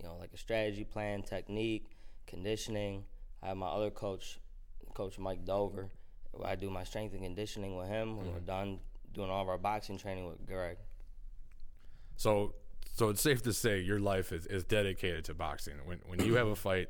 you 0.00 0.08
know, 0.08 0.16
like 0.18 0.30
a 0.32 0.38
strategy 0.38 0.84
plan, 0.84 1.22
technique, 1.22 1.90
conditioning. 2.26 3.04
I 3.42 3.48
have 3.48 3.58
my 3.58 3.66
other 3.66 3.90
coach, 3.90 4.40
Coach 4.94 5.18
Mike 5.18 5.44
Dover. 5.44 5.90
I 6.42 6.54
do 6.54 6.70
my 6.70 6.82
strength 6.84 7.12
and 7.12 7.22
conditioning 7.22 7.76
with 7.76 7.88
him 7.88 8.16
when 8.16 8.28
we're 8.28 8.38
mm-hmm. 8.38 8.46
done 8.46 8.78
doing 9.12 9.28
all 9.28 9.42
of 9.42 9.50
our 9.50 9.58
boxing 9.58 9.98
training 9.98 10.26
with 10.28 10.46
Greg. 10.46 10.78
So 12.16 12.54
so 12.96 13.10
it's 13.10 13.20
safe 13.20 13.42
to 13.42 13.52
say 13.52 13.80
your 13.80 14.00
life 14.00 14.32
is, 14.32 14.46
is 14.46 14.64
dedicated 14.64 15.26
to 15.26 15.34
boxing. 15.34 15.74
When 15.84 15.98
when 16.06 16.24
you 16.24 16.36
have 16.36 16.46
a 16.46 16.56
fight, 16.68 16.88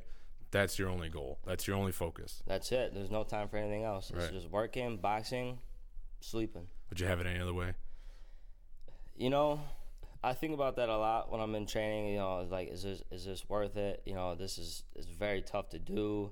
that's 0.49 0.79
your 0.79 0.87
only 0.87 1.09
goal. 1.09 1.39
That's 1.45 1.67
your 1.67 1.75
only 1.75 1.91
focus. 1.91 2.41
That's 2.47 2.71
it. 2.71 2.93
There's 2.93 3.11
no 3.11 3.25
time 3.25 3.49
for 3.49 3.57
anything 3.57 3.83
else. 3.83 4.11
It's 4.11 4.19
Right. 4.19 4.31
just 4.31 4.49
working, 4.49 4.95
boxing, 4.95 5.59
sleeping. 6.21 6.67
Would 6.89 7.01
you 7.01 7.07
have 7.07 7.19
it 7.19 7.27
any 7.27 7.41
other 7.41 7.53
way? 7.53 7.73
You 9.21 9.29
know, 9.29 9.61
I 10.23 10.33
think 10.33 10.55
about 10.55 10.77
that 10.77 10.89
a 10.89 10.97
lot 10.97 11.31
when 11.31 11.41
I'm 11.41 11.53
in 11.53 11.67
training. 11.67 12.07
You 12.07 12.17
know, 12.17 12.47
like, 12.49 12.69
is 12.71 12.81
this 12.81 13.03
is 13.11 13.23
this 13.23 13.47
worth 13.47 13.77
it? 13.77 14.01
You 14.03 14.15
know, 14.15 14.33
this 14.33 14.57
is 14.57 14.81
is 14.95 15.05
very 15.05 15.43
tough 15.43 15.69
to 15.69 15.77
do. 15.77 16.31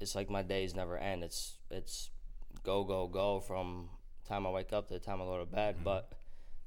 It's 0.00 0.16
like 0.16 0.28
my 0.28 0.42
days 0.42 0.74
never 0.74 0.98
end. 0.98 1.22
It's 1.22 1.54
it's 1.70 2.10
go 2.64 2.82
go 2.82 3.06
go 3.06 3.38
from 3.38 3.90
time 4.28 4.44
I 4.44 4.50
wake 4.50 4.72
up 4.72 4.88
to 4.88 4.94
the 4.94 4.98
time 4.98 5.22
I 5.22 5.24
go 5.24 5.38
to 5.38 5.46
bed. 5.46 5.76
Mm-hmm. 5.76 5.84
But 5.84 6.12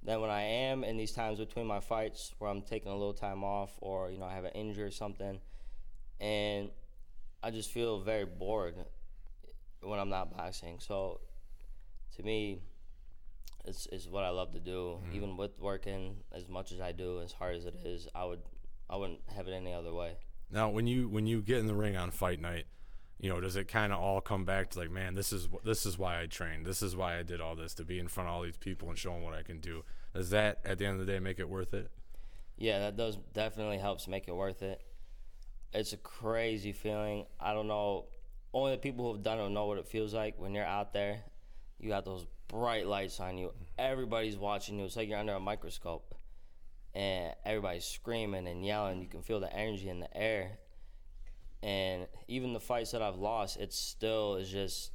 then 0.02 0.22
when 0.22 0.30
I 0.30 0.44
am 0.44 0.86
in 0.86 0.96
these 0.96 1.12
times 1.12 1.40
between 1.40 1.68
my 1.68 1.82
fights 1.82 2.34
where 2.38 2.50
I'm 2.50 2.62
taking 2.62 2.94
a 2.94 2.96
little 2.96 3.14
time 3.14 3.44
off 3.44 3.72
or 3.82 4.12
you 4.12 4.20
know 4.20 4.26
I 4.26 4.36
have 4.36 4.46
an 4.46 4.54
injury 4.54 4.86
or 4.86 4.92
something, 4.92 5.42
and 6.22 6.70
I 7.44 7.52
just 7.52 7.70
feel 7.70 8.00
very 8.00 8.24
bored 8.24 8.76
when 9.82 10.00
I'm 10.00 10.10
not 10.10 10.38
boxing. 10.38 10.78
So 10.80 11.20
to 12.16 12.24
me, 12.24 12.62
it's, 13.66 13.88
it's 13.92 14.08
what 14.08 14.24
I 14.24 14.30
love 14.30 14.54
to 14.54 14.60
do. 14.60 15.00
Mm-hmm. 15.00 15.16
Even 15.16 15.38
with 15.38 15.60
working 15.60 16.18
as 16.32 16.48
much 16.48 16.72
as 16.72 16.82
I 16.82 16.92
do, 16.92 17.22
as 17.22 17.32
hard 17.32 17.56
as 17.56 17.66
it 17.66 17.76
is, 17.86 18.08
I 18.14 18.26
would 18.26 18.42
I 18.90 18.98
wouldn't 18.98 19.22
have 19.36 19.48
it 19.48 19.54
any 19.54 19.74
other 19.74 19.94
way. 19.94 20.18
Now, 20.52 20.70
when 20.70 20.88
you 20.88 21.08
when 21.08 21.26
you 21.26 21.42
get 21.42 21.60
in 21.60 21.68
the 21.68 21.74
ring 21.74 21.96
on 21.96 22.12
fight 22.12 22.40
night, 22.40 22.66
you 23.20 23.30
know, 23.30 23.40
does 23.40 23.56
it 23.56 23.68
kind 23.68 23.94
of 23.94 24.00
all 24.00 24.22
come 24.22 24.46
back 24.46 24.70
to 24.72 24.80
like, 24.80 24.92
man, 24.92 25.16
this 25.16 25.32
is 25.32 25.48
this 25.64 25.86
is 25.86 25.98
why 25.98 26.22
I 26.22 26.26
trained. 26.26 26.66
This 26.66 26.82
is 26.82 26.96
why 26.96 27.18
I 27.18 27.24
did 27.24 27.42
all 27.42 27.56
this 27.56 27.74
to 27.76 27.86
be 27.86 28.00
in 28.00 28.08
front 28.08 28.30
of 28.30 28.36
all 28.36 28.42
these 28.44 28.58
people 28.58 28.90
and 28.90 28.98
show 28.98 29.14
them 29.14 29.24
what 29.24 29.34
I 29.34 29.44
can 29.44 29.60
do. 29.60 29.84
Does 30.14 30.30
that 30.32 30.60
at 30.66 30.78
the 30.78 30.86
end 30.86 31.00
of 31.00 31.06
the 31.06 31.12
day 31.12 31.20
make 31.20 31.40
it 31.40 31.50
worth 31.50 31.74
it? 31.74 31.90
Yeah, 32.58 32.80
that 32.80 32.98
does 32.98 33.18
definitely 33.34 33.78
helps 33.78 34.08
make 34.08 34.28
it 34.28 34.36
worth 34.36 34.62
it. 34.62 34.82
It's 35.74 35.94
a 35.94 35.98
crazy 35.98 36.72
feeling. 36.72 37.26
I 37.40 37.54
don't 37.54 37.68
know. 37.68 38.06
Only 38.54 38.74
the 38.74 38.78
people 38.78 39.06
who 39.06 39.14
have 39.14 39.24
done 39.24 39.40
it 39.40 39.50
know 39.50 39.66
what 39.66 39.80
it 39.80 39.88
feels 39.88 40.14
like 40.14 40.38
when 40.38 40.54
you're 40.54 40.66
out 40.66 40.94
there. 40.94 41.22
You 41.80 41.90
got 41.90 42.06
those 42.06 42.28
bright 42.48 42.86
lights 42.88 43.20
on 43.20 43.38
you. 43.38 43.52
Everybody's 43.78 44.38
watching 44.38 44.78
you. 44.80 44.86
It's 44.86 44.96
like 44.96 45.10
you're 45.10 45.18
under 45.20 45.34
a 45.34 45.40
microscope. 45.40 46.16
and 46.96 47.34
everybody's 47.44 47.86
screaming 47.86 48.48
and 48.48 48.64
yelling. 48.66 49.02
You 49.02 49.08
can 49.08 49.22
feel 49.24 49.40
the 49.40 49.52
energy 49.52 49.90
in 49.90 50.00
the 50.00 50.16
air. 50.16 50.60
And 51.64 52.08
even 52.28 52.54
the 52.54 52.60
fights 52.60 52.92
that 52.92 53.02
I've 53.02 53.16
lost, 53.18 53.58
it 53.58 53.74
still 53.74 54.36
is 54.36 54.50
just 54.50 54.92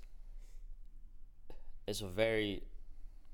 it's 1.87 2.03
a 2.03 2.07
very 2.07 2.63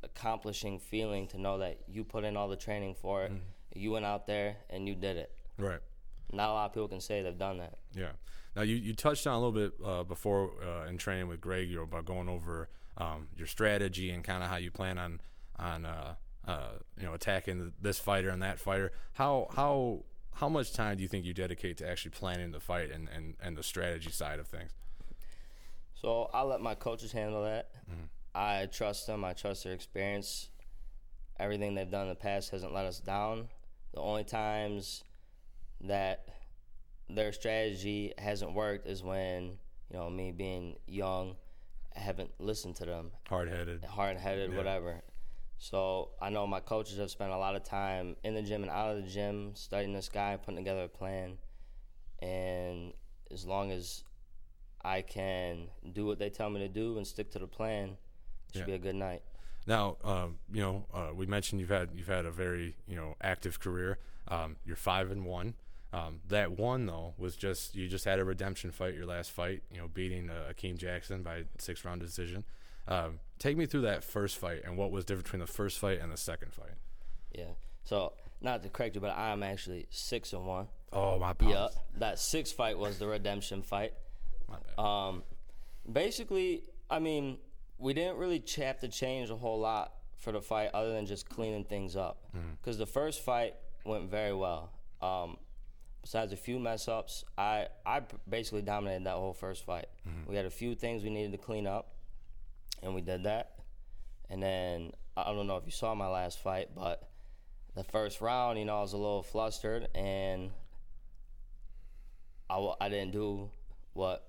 accomplishing 0.02 0.78
feeling 0.78 1.26
to 1.28 1.40
know 1.40 1.58
that 1.58 1.80
you 1.88 2.04
put 2.04 2.24
in 2.24 2.36
all 2.36 2.48
the 2.48 2.56
training 2.56 2.94
for 2.94 3.24
it. 3.24 3.32
Mm-hmm. 3.32 3.78
You 3.78 3.90
went 3.90 4.04
out 4.04 4.26
there 4.26 4.56
and 4.70 4.86
you 4.88 4.94
did 4.94 5.16
it. 5.16 5.32
Right. 5.58 5.80
Not 6.32 6.50
a 6.50 6.52
lot 6.52 6.66
of 6.66 6.72
people 6.72 6.88
can 6.88 7.00
say 7.00 7.22
they've 7.22 7.36
done 7.36 7.58
that. 7.58 7.78
Yeah. 7.94 8.12
Now 8.54 8.62
you, 8.62 8.76
you 8.76 8.94
touched 8.94 9.26
on 9.26 9.34
a 9.34 9.44
little 9.44 9.52
bit 9.52 9.72
uh, 9.84 10.04
before 10.04 10.52
uh, 10.62 10.88
in 10.88 10.96
training 10.96 11.26
with 11.26 11.40
Greg, 11.40 11.68
you 11.68 11.76
know, 11.76 11.82
about 11.82 12.04
going 12.04 12.28
over 12.28 12.68
um, 12.98 13.28
your 13.36 13.46
strategy 13.46 14.10
and 14.10 14.22
kind 14.22 14.42
of 14.42 14.48
how 14.48 14.56
you 14.56 14.70
plan 14.70 14.98
on 14.98 15.20
on 15.58 15.86
uh, 15.86 16.14
uh, 16.46 16.68
you 16.98 17.06
know 17.06 17.14
attacking 17.14 17.72
this 17.80 17.98
fighter 17.98 18.28
and 18.28 18.42
that 18.42 18.58
fighter. 18.58 18.92
How 19.14 19.48
how 19.54 20.04
how 20.34 20.48
much 20.48 20.72
time 20.72 20.96
do 20.96 21.02
you 21.02 21.08
think 21.08 21.24
you 21.24 21.34
dedicate 21.34 21.76
to 21.78 21.88
actually 21.88 22.10
planning 22.10 22.50
the 22.50 22.60
fight 22.60 22.90
and, 22.90 23.08
and, 23.14 23.34
and 23.40 23.56
the 23.56 23.62
strategy 23.62 24.10
side 24.10 24.40
of 24.40 24.48
things? 24.48 24.72
So 25.94 26.28
I 26.34 26.42
let 26.42 26.60
my 26.60 26.74
coaches 26.74 27.12
handle 27.12 27.44
that. 27.44 27.70
I 28.34 28.66
trust 28.66 29.06
them. 29.06 29.24
I 29.24 29.32
trust 29.32 29.64
their 29.64 29.72
experience. 29.72 30.48
Everything 31.38 31.74
they've 31.74 31.90
done 31.90 32.02
in 32.02 32.08
the 32.08 32.14
past 32.16 32.50
hasn't 32.50 32.74
let 32.74 32.84
us 32.84 32.98
down. 32.98 33.48
The 33.92 34.00
only 34.00 34.24
times 34.24 35.04
that 35.82 36.28
their 37.08 37.32
strategy 37.32 38.12
hasn't 38.18 38.54
worked 38.54 38.86
is 38.88 39.02
when 39.02 39.58
you 39.90 39.96
know 39.96 40.10
me 40.10 40.32
being 40.32 40.76
young, 40.86 41.36
haven't 41.94 42.32
listened 42.40 42.76
to 42.76 42.84
them, 42.86 43.10
Hard 43.28 43.48
headed. 43.48 43.84
hard 43.84 44.16
headed, 44.16 44.50
Yeah. 44.50 44.56
whatever. 44.56 45.02
So 45.58 46.10
I 46.20 46.30
know 46.30 46.46
my 46.46 46.60
coaches 46.60 46.98
have 46.98 47.10
spent 47.10 47.32
a 47.32 47.38
lot 47.38 47.54
of 47.56 47.62
time 47.62 48.16
in 48.24 48.34
the 48.34 48.42
gym 48.42 48.62
and 48.62 48.70
out 48.70 48.90
of 48.96 49.02
the 49.02 49.08
gym 49.08 49.54
studying 49.54 49.92
this 49.92 50.08
guy, 50.08 50.36
putting 50.36 50.56
together 50.56 50.84
a 50.84 50.88
plan, 50.88 51.38
and 52.20 52.92
as 53.30 53.44
long 53.46 53.70
as 53.70 54.04
I 54.84 55.02
can 55.02 55.68
do 55.92 56.04
what 56.06 56.18
they 56.18 56.30
tell 56.30 56.50
me 56.50 56.60
to 56.60 56.68
do 56.68 56.96
and 56.98 57.06
stick 57.06 57.30
to 57.32 57.38
the 57.38 57.46
plan, 57.46 57.90
it 58.48 58.52
should 58.52 58.60
Yeah. 58.60 58.66
be 58.66 58.72
a 58.74 58.78
good 58.78 58.96
night. 58.96 59.22
Now, 59.66 59.96
um, 60.04 60.38
you 60.52 60.60
know, 60.60 60.86
uh, 60.92 61.12
we 61.14 61.24
mentioned 61.26 61.60
you've 61.60 61.70
had 61.70 61.90
you've 61.94 62.06
had 62.08 62.26
a 62.26 62.30
very 62.30 62.76
you 62.86 62.96
know 62.96 63.14
active 63.22 63.60
career. 63.60 63.98
Um, 64.28 64.56
you're 64.64 64.76
five 64.76 65.10
and 65.10 65.24
one. 65.24 65.54
Um, 65.94 66.20
that 66.28 66.58
one 66.58 66.86
though 66.86 67.14
was 67.18 67.36
just 67.36 67.76
you 67.76 67.86
just 67.88 68.04
had 68.04 68.18
a 68.18 68.24
redemption 68.24 68.72
fight 68.72 68.94
your 68.94 69.06
last 69.06 69.30
fight. 69.30 69.62
You 69.70 69.78
know, 69.78 69.88
beating 69.88 70.28
uh, 70.28 70.52
Akeem 70.52 70.76
Jackson 70.76 71.22
by 71.22 71.44
six 71.58 71.84
round 71.84 72.00
decision. 72.00 72.44
Um, 72.88 73.20
take 73.38 73.56
me 73.56 73.66
through 73.66 73.82
that 73.82 74.02
first 74.02 74.36
fight 74.36 74.62
and 74.64 74.76
what 74.76 74.90
was 74.90 75.04
different 75.04 75.24
between 75.24 75.40
the 75.40 75.46
first 75.46 75.78
fight 75.78 76.00
and 76.00 76.12
the 76.12 76.16
second 76.16 76.52
fight. 76.52 76.74
Yeah. 77.32 77.52
So 77.84 78.12
not 78.40 78.62
to 78.62 78.68
correct 78.68 78.96
you, 78.96 79.00
but 79.00 79.16
I'm 79.16 79.42
actually 79.42 79.86
six 79.90 80.32
and 80.32 80.46
one. 80.46 80.66
Oh 80.92 81.18
my 81.18 81.32
Yeah. 81.40 81.68
That 81.98 82.18
six 82.18 82.50
fight 82.50 82.78
was 82.78 82.98
the 82.98 83.06
redemption 83.06 83.62
fight. 83.62 83.94
My 84.48 84.56
bad. 84.76 84.82
Um, 84.84 85.22
basically, 85.90 86.64
I 86.90 86.98
mean, 86.98 87.38
we 87.78 87.94
didn't 87.94 88.16
really 88.16 88.42
have 88.58 88.80
to 88.80 88.88
change 88.88 89.30
a 89.30 89.36
whole 89.36 89.60
lot 89.60 89.92
for 90.18 90.32
the 90.32 90.40
fight 90.40 90.70
other 90.74 90.92
than 90.92 91.06
just 91.06 91.28
cleaning 91.28 91.64
things 91.64 91.96
up. 91.96 92.18
Because 92.60 92.78
the 92.78 92.86
first 92.86 93.22
fight 93.22 93.54
went 93.84 94.10
very 94.10 94.34
well. 94.34 94.72
Um, 95.00 95.36
besides 96.04 96.34
a 96.34 96.36
few 96.36 96.58
mess 96.60 96.86
ups, 96.86 97.24
I 97.36 97.66
I 97.84 98.02
basically 98.28 98.62
dominated 98.62 99.04
that 99.06 99.14
whole 99.14 99.32
first 99.32 99.64
fight. 99.64 99.86
Mm-hmm. 100.06 100.30
We 100.30 100.36
had 100.36 100.44
a 100.44 100.50
few 100.50 100.74
things 100.74 101.02
we 101.02 101.10
needed 101.10 101.32
to 101.32 101.38
clean 101.38 101.66
up, 101.66 101.94
and 102.82 102.94
we 102.94 103.00
did 103.00 103.24
that. 103.24 103.52
And 104.30 104.42
then, 104.42 104.92
I 105.16 105.24
don't 105.32 105.46
know 105.46 105.56
if 105.56 105.64
you 105.64 105.72
saw 105.72 105.94
my 105.94 106.08
last 106.08 106.42
fight, 106.42 106.70
but 106.74 107.08
the 107.74 107.84
first 107.84 108.20
round, 108.20 108.58
you 108.58 108.64
know, 108.64 108.78
I 108.78 108.80
was 108.82 108.92
a 108.92 108.98
little 108.98 109.22
flustered 109.22 109.88
and 109.94 110.50
I, 112.48 112.54
w- 112.54 112.74
I 112.80 112.88
didn't 112.88 113.12
do 113.12 113.50
what 113.92 114.24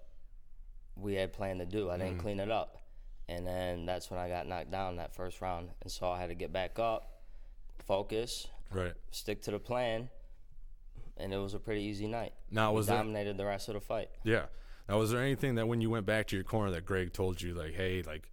we 0.96 1.14
had 1.14 1.34
planned 1.34 1.60
to 1.60 1.66
do. 1.66 1.90
I 1.90 1.98
didn't 1.98 2.14
mm-hmm. 2.14 2.22
clean 2.22 2.40
it 2.40 2.52
up. 2.52 2.82
And 3.28 3.46
then 3.46 3.86
that's 3.86 4.12
when 4.12 4.20
I 4.20 4.30
got 4.30 4.48
knocked 4.48 4.72
down 4.72 4.98
that 4.98 5.16
first 5.16 5.42
round. 5.42 5.70
And 5.82 5.92
so 5.92 6.10
I 6.10 6.20
had 6.20 6.28
to 6.28 6.36
get 6.36 6.52
back 6.52 6.78
up, 6.78 7.22
focus, 7.88 8.48
right. 8.72 8.94
stick 9.12 9.42
to 9.44 9.52
the 9.52 9.60
plan. 9.60 10.10
And 11.18 11.34
it 11.34 11.38
was 11.38 11.54
a 11.54 11.60
pretty 11.60 11.82
easy 11.84 12.08
night. 12.08 12.34
Now 12.52 12.74
was 12.74 12.88
dominated 12.88 13.38
the 13.38 13.46
rest 13.46 13.70
of 13.70 13.76
the 13.76 13.80
fight. 13.80 14.10
Yeah. 14.24 14.46
Now, 14.90 15.00
was 15.00 15.12
there 15.12 15.22
anything 15.22 15.56
that 15.56 15.68
when 15.68 15.82
you 15.82 15.90
went 15.90 16.06
back 16.06 16.28
to 16.28 16.36
your 16.36 16.44
corner 16.44 16.72
that 16.72 16.86
Greg 16.86 17.12
told 17.12 17.42
you, 17.42 17.54
like, 17.56 17.74
hey, 17.74 18.04
like, 18.04 18.30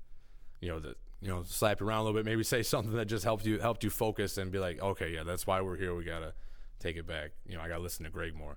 you 0.61 0.69
know, 0.69 0.81
that 0.81 0.97
you 1.23 1.29
know, 1.29 1.45
slap 1.47 1.81
you 1.81 1.87
around 1.87 2.01
a 2.01 2.03
little 2.03 2.19
bit, 2.19 2.27
maybe 2.27 2.43
say 2.43 2.63
something 2.63 2.95
that 2.95 3.07
just 3.07 3.25
helped 3.25 3.47
you 3.47 3.59
helped 3.59 3.85
you 3.85 3.91
focus 3.91 4.37
and 4.37 4.51
be 4.51 4.59
like, 4.59 4.83
okay, 4.83 5.11
yeah, 5.11 5.23
that's 5.23 5.47
why 5.47 5.61
we're 5.61 5.77
here. 5.77 5.95
We 5.95 6.05
gotta 6.05 6.35
take 6.81 6.97
it 6.97 7.07
back. 7.07 7.31
You 7.47 7.57
know, 7.57 7.63
I 7.63 7.69
gotta 7.69 7.83
listen 7.83 8.05
to 8.05 8.11
Greg 8.11 8.35
more. 8.35 8.57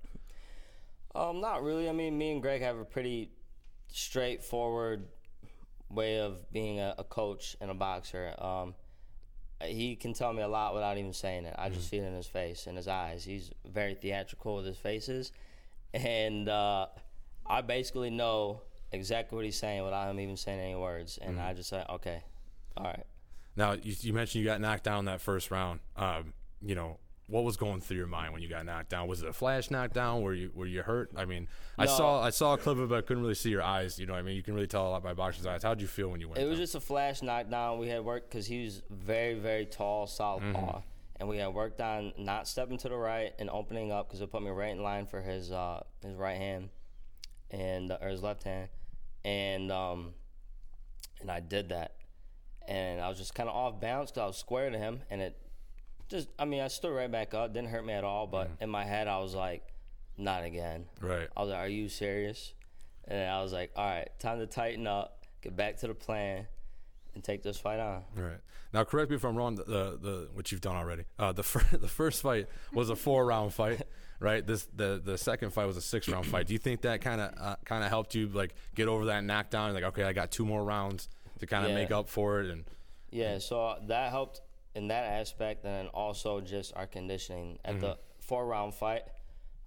Um, 1.13 1.39
not 1.39 1.63
really. 1.63 1.87
I 1.87 1.93
mean, 1.93 2.17
me 2.17 2.31
and 2.31 2.41
Greg 2.41 2.61
have 2.61 2.77
a 2.77 2.83
pretty 2.83 3.29
straightforward 3.87 5.07
way 5.89 6.19
of 6.19 6.51
being 6.51 6.79
a, 6.79 6.95
a 6.97 7.03
coach 7.03 7.55
and 7.61 7.71
a 7.71 7.73
boxer. 7.73 8.33
Um, 8.37 8.73
he 9.63 9.95
can 9.95 10.13
tell 10.13 10.33
me 10.33 10.41
a 10.41 10.47
lot 10.47 10.73
without 10.73 10.97
even 10.97 11.13
saying 11.13 11.45
it. 11.45 11.55
I 11.57 11.69
just 11.69 11.89
see 11.89 11.97
it 11.97 12.03
in 12.03 12.13
his 12.13 12.27
face, 12.27 12.67
in 12.67 12.75
his 12.75 12.87
eyes. 12.87 13.23
He's 13.23 13.51
very 13.65 13.95
theatrical 13.95 14.57
with 14.57 14.65
his 14.65 14.77
faces, 14.77 15.31
and 15.93 16.49
uh, 16.49 16.87
I 17.45 17.61
basically 17.61 18.09
know 18.09 18.61
exactly 18.91 19.35
what 19.35 19.45
he's 19.45 19.57
saying 19.57 19.83
without 19.83 20.09
him 20.09 20.19
even 20.19 20.37
saying 20.37 20.59
any 20.59 20.75
words. 20.75 21.19
And 21.21 21.39
I 21.39 21.53
just 21.53 21.69
say, 21.69 21.83
okay, 21.89 22.23
all 22.77 22.85
right. 22.85 23.05
Now, 23.55 23.73
you, 23.73 23.95
you 24.01 24.13
mentioned 24.13 24.43
you 24.43 24.49
got 24.49 24.59
knocked 24.59 24.83
down 24.83 25.05
that 25.05 25.21
first 25.21 25.51
round. 25.51 25.79
Um, 25.95 26.33
you 26.61 26.75
know, 26.75 26.97
what 27.27 27.43
was 27.43 27.57
going 27.57 27.81
through 27.81 27.97
your 27.97 28.07
mind 28.07 28.33
when 28.33 28.41
you 28.41 28.49
got 28.49 28.65
knocked 28.65 28.89
down? 28.89 29.07
Was 29.07 29.23
it 29.23 29.29
a 29.29 29.33
flash 29.33 29.71
knockdown? 29.71 30.21
Were 30.21 30.33
you 30.33 30.51
were 30.53 30.67
you 30.67 30.83
hurt? 30.83 31.11
I 31.15 31.25
mean, 31.25 31.47
I 31.77 31.87
saw 31.87 32.21
I 32.21 32.29
saw 32.29 32.53
a 32.53 32.57
clip 32.57 32.77
of 32.77 32.83
it, 32.83 32.89
but 32.89 32.97
I 32.99 33.01
couldn't 33.01 33.23
really 33.23 33.35
see 33.35 33.49
your 33.49 33.63
eyes. 33.63 33.97
You 33.97 34.05
know, 34.05 34.13
what 34.13 34.19
I 34.19 34.21
mean, 34.21 34.35
you 34.35 34.43
can 34.43 34.53
really 34.53 34.67
tell 34.67 34.87
a 34.87 34.89
lot 34.89 35.03
by 35.03 35.13
boxers' 35.13 35.45
eyes. 35.45 35.63
How 35.63 35.73
did 35.73 35.81
you 35.81 35.87
feel 35.87 36.09
when 36.09 36.21
you 36.21 36.29
went? 36.29 36.39
It 36.39 36.45
was 36.45 36.57
down? 36.57 36.63
just 36.63 36.75
a 36.75 36.79
flash 36.79 37.21
knockdown. 37.23 37.79
We 37.79 37.87
had 37.87 38.05
worked 38.05 38.29
because 38.29 38.45
he 38.45 38.63
was 38.63 38.83
very, 38.89 39.33
very 39.33 39.65
tall, 39.65 40.05
southpaw, 40.05 40.81
and 41.19 41.27
we 41.27 41.37
had 41.37 41.53
worked 41.53 41.81
on 41.81 42.13
not 42.17 42.47
stepping 42.47 42.77
to 42.79 42.89
the 42.89 42.97
right 42.97 43.33
and 43.39 43.49
opening 43.49 43.91
up 43.91 44.07
because 44.07 44.21
it 44.21 44.31
put 44.31 44.43
me 44.43 44.51
right 44.51 44.71
in 44.71 44.83
line 44.83 45.07
for 45.07 45.21
his 45.21 45.51
uh, 45.51 45.81
his 46.03 46.15
right 46.15 46.37
hand 46.37 46.69
and 47.49 47.91
or 47.91 48.09
his 48.09 48.21
left 48.21 48.43
hand, 48.43 48.69
and 49.23 49.71
um, 49.71 50.13
and 51.21 51.31
I 51.31 51.39
did 51.39 51.69
that, 51.69 51.95
and 52.67 53.01
I 53.01 53.09
was 53.09 53.17
just 53.17 53.33
kind 53.33 53.49
of 53.49 53.55
off 53.55 53.81
balance 53.81 54.11
because 54.11 54.21
I 54.21 54.27
was 54.27 54.37
square 54.37 54.69
to 54.69 54.77
him, 54.77 55.01
and 55.09 55.21
it 55.21 55.37
just 56.09 56.27
I 56.37 56.45
mean 56.45 56.61
I 56.61 56.67
stood 56.67 56.95
right 56.95 57.11
back 57.11 57.33
up, 57.33 57.53
didn't 57.53 57.69
hurt 57.69 57.85
me 57.85 57.93
at 57.93 58.03
all, 58.03 58.27
but 58.27 58.49
in 58.61 58.69
my 58.69 58.83
head 58.85 59.07
I 59.07 59.19
was 59.19 59.33
like, 59.35 59.63
not 60.17 60.43
again. 60.43 60.85
right. 61.01 61.27
I 61.35 61.41
was 61.41 61.49
like, 61.49 61.59
"Are 61.59 61.67
you 61.67 61.89
serious?" 61.89 62.53
And 63.07 63.29
I 63.29 63.41
was 63.41 63.51
like, 63.53 63.71
"All 63.75 63.85
right, 63.85 64.09
time 64.19 64.39
to 64.39 64.47
tighten 64.47 64.87
up, 64.87 65.25
get 65.41 65.55
back 65.55 65.77
to 65.79 65.87
the 65.87 65.93
plan, 65.93 66.47
and 67.13 67.23
take 67.23 67.43
this 67.43 67.57
fight 67.57 67.79
on." 67.79 68.03
Right 68.15 68.37
now, 68.73 68.83
correct 68.83 69.09
me 69.09 69.15
if 69.17 69.23
I'm 69.25 69.35
wrong. 69.35 69.55
The 69.55 69.63
the, 69.63 69.97
the 70.01 70.29
what 70.33 70.51
you've 70.51 70.61
done 70.61 70.75
already. 70.75 71.03
Uh, 71.19 71.31
the 71.33 71.43
fir- 71.51 71.77
the 71.77 71.87
first 71.87 72.21
fight 72.21 72.47
was 72.73 72.89
a 72.89 72.95
four 72.95 73.25
round 73.25 73.53
fight, 73.53 73.81
right? 74.19 74.45
This 74.45 74.67
the 74.75 75.01
the 75.03 75.17
second 75.17 75.51
fight 75.51 75.65
was 75.65 75.75
a 75.77 75.81
six 75.81 76.07
round 76.07 76.25
fight. 76.27 76.47
Do 76.47 76.53
you 76.53 76.59
think 76.59 76.81
that 76.81 77.01
kind 77.01 77.19
of 77.19 77.33
uh, 77.37 77.55
kind 77.65 77.83
of 77.83 77.89
helped 77.89 78.15
you 78.15 78.27
like 78.29 78.55
get 78.73 78.87
over 78.87 79.05
that 79.05 79.23
knockdown? 79.23 79.73
Like, 79.73 79.83
okay, 79.83 80.03
I 80.03 80.13
got 80.13 80.31
two 80.31 80.45
more 80.45 80.63
rounds 80.63 81.09
to 81.39 81.45
kind 81.47 81.65
of 81.65 81.71
Yeah. 81.71 81.75
make 81.77 81.91
up 81.91 82.07
for 82.09 82.39
it, 82.39 82.49
and 82.49 82.63
Yeah, 83.11 83.39
so 83.39 83.75
that 83.87 84.11
helped 84.11 84.39
in 84.75 84.89
that 84.89 85.05
aspect, 85.05 85.63
and 85.65 85.73
then 85.73 85.87
also 85.87 86.41
just 86.41 86.73
our 86.75 86.85
conditioning. 86.85 87.57
At 87.65 87.79
the 87.79 87.97
four 88.19 88.45
round 88.45 88.73
fight, 88.75 89.03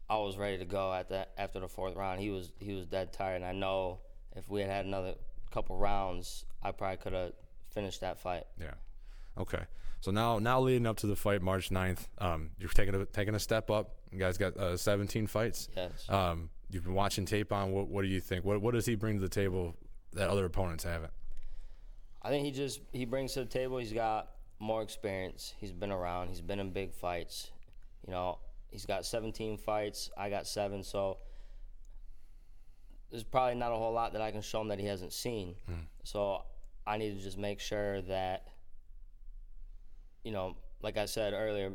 I 0.09 0.19
was 0.19 0.37
ready 0.37 0.59
to 0.59 0.65
go 0.65 0.93
at 0.93 1.09
that 1.09 1.33
after 1.37 1.61
the 1.61 1.69
fourth 1.69 1.97
round. 1.97 2.21
He 2.21 2.31
was 2.31 2.53
he 2.61 2.75
was 2.75 2.87
dead 2.87 3.13
tired, 3.13 3.37
and 3.37 3.45
I 3.45 3.53
know 3.53 3.99
if 4.37 4.49
we 4.49 4.61
had 4.61 4.71
had 4.71 4.87
another 4.87 5.15
couple 5.51 5.77
rounds, 5.77 6.45
I 6.63 6.73
probably 6.73 6.99
could 6.99 7.13
have 7.15 7.33
finished 7.71 8.01
that 8.03 8.21
fight. 8.21 8.45
yeah, 8.61 8.75
okay. 9.39 9.65
So 10.01 10.11
now 10.13 10.39
now 10.39 10.61
leading 10.61 10.87
up 10.87 10.99
to 10.99 11.07
the 11.07 11.17
fight 11.17 11.43
March 11.43 11.71
9th, 11.71 12.07
um, 12.19 12.51
you're 12.59 12.69
taking 12.69 12.95
a 12.95 13.05
taking 13.07 13.35
a 13.35 13.41
step 13.41 13.71
up. 13.71 13.97
You 14.13 14.19
guys 14.19 14.39
got 14.39 14.57
uh, 14.57 14.77
17 14.77 15.27
fights. 15.27 15.69
Yes. 15.77 16.09
Um, 16.09 16.51
you've 16.71 16.85
been 16.85 16.95
watching 16.95 17.25
tape 17.25 17.53
on. 17.53 17.73
What 17.73 17.89
what 17.89 18.03
do 18.03 18.09
you 18.09 18.21
think? 18.21 18.45
What 18.45 18.61
what 18.61 18.75
does 18.75 18.87
he 18.87 18.95
bring 18.95 19.17
to 19.17 19.21
the 19.21 19.29
table 19.29 19.75
that 20.13 20.29
other 20.29 20.45
opponents 20.45 20.85
haven't? 20.85 21.13
I 22.23 22.31
think 22.31 22.45
he 22.45 22.53
just 22.53 22.81
he 22.93 23.05
brings 23.05 23.33
to 23.35 23.41
the 23.41 23.47
table. 23.47 23.79
He's 23.79 23.93
got 23.93 24.29
more 24.59 24.83
experience. 24.83 25.55
He's 25.59 25.73
been 25.73 25.93
around. 25.93 26.29
He's 26.29 26.41
been 26.41 26.61
in 26.61 26.71
big 26.71 26.93
fights. 26.93 27.51
You 28.07 28.13
know, 28.13 28.39
he's 28.71 28.87
got 28.87 29.05
17 29.05 29.59
fights. 29.59 30.11
I 30.17 30.31
got 30.31 30.47
seven. 30.47 30.83
So 30.83 31.19
there's 33.11 33.25
probably 33.25 33.55
not 33.55 33.73
a 33.73 33.77
whole 33.77 33.93
lot 33.93 34.13
that 34.13 34.23
I 34.23 34.31
can 34.31 34.43
show 34.43 34.61
him 34.61 34.69
that 34.69 34.79
he 34.79 34.87
hasn't 34.87 35.13
seen. 35.13 35.55
Hmm. 35.67 35.75
So 36.05 36.43
I 36.87 36.97
need 36.97 37.17
to 37.17 37.23
just 37.23 37.39
make 37.39 37.61
sure 37.61 38.03
that, 38.03 38.49
you 40.25 40.33
know, 40.33 40.57
like 40.83 40.97
I 40.97 41.07
said 41.07 41.33
earlier, 41.33 41.73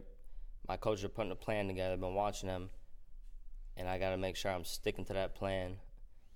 my 0.68 0.78
coaches 0.78 1.04
are 1.04 1.10
putting 1.10 1.32
a 1.32 1.36
plan 1.36 1.68
together. 1.68 1.94
I've 1.94 2.00
been 2.00 2.16
watching 2.16 2.48
them, 2.48 2.70
and 3.75 3.88
I 3.88 4.00
got 4.00 4.12
to 4.12 4.18
make 4.18 4.36
sure 4.36 4.52
I'm 4.52 4.63
sticking 4.63 5.06
to 5.06 5.13
that 5.13 5.36
plan. 5.36 5.75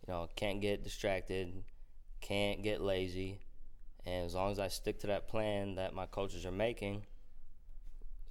You 0.06 0.14
know, 0.14 0.28
can't 0.36 0.62
get 0.62 0.84
distracted, 0.84 1.64
can't 2.22 2.64
get 2.64 2.82
lazy. 2.82 3.40
And 4.08 4.26
as 4.26 4.36
long 4.36 4.52
as 4.52 4.60
I 4.60 4.70
stick 4.70 5.00
to 5.00 5.08
that 5.08 5.28
plan 5.28 5.76
that 5.76 5.94
my 5.94 6.06
coaches 6.06 6.46
are 6.46 6.52
making, 6.52 7.04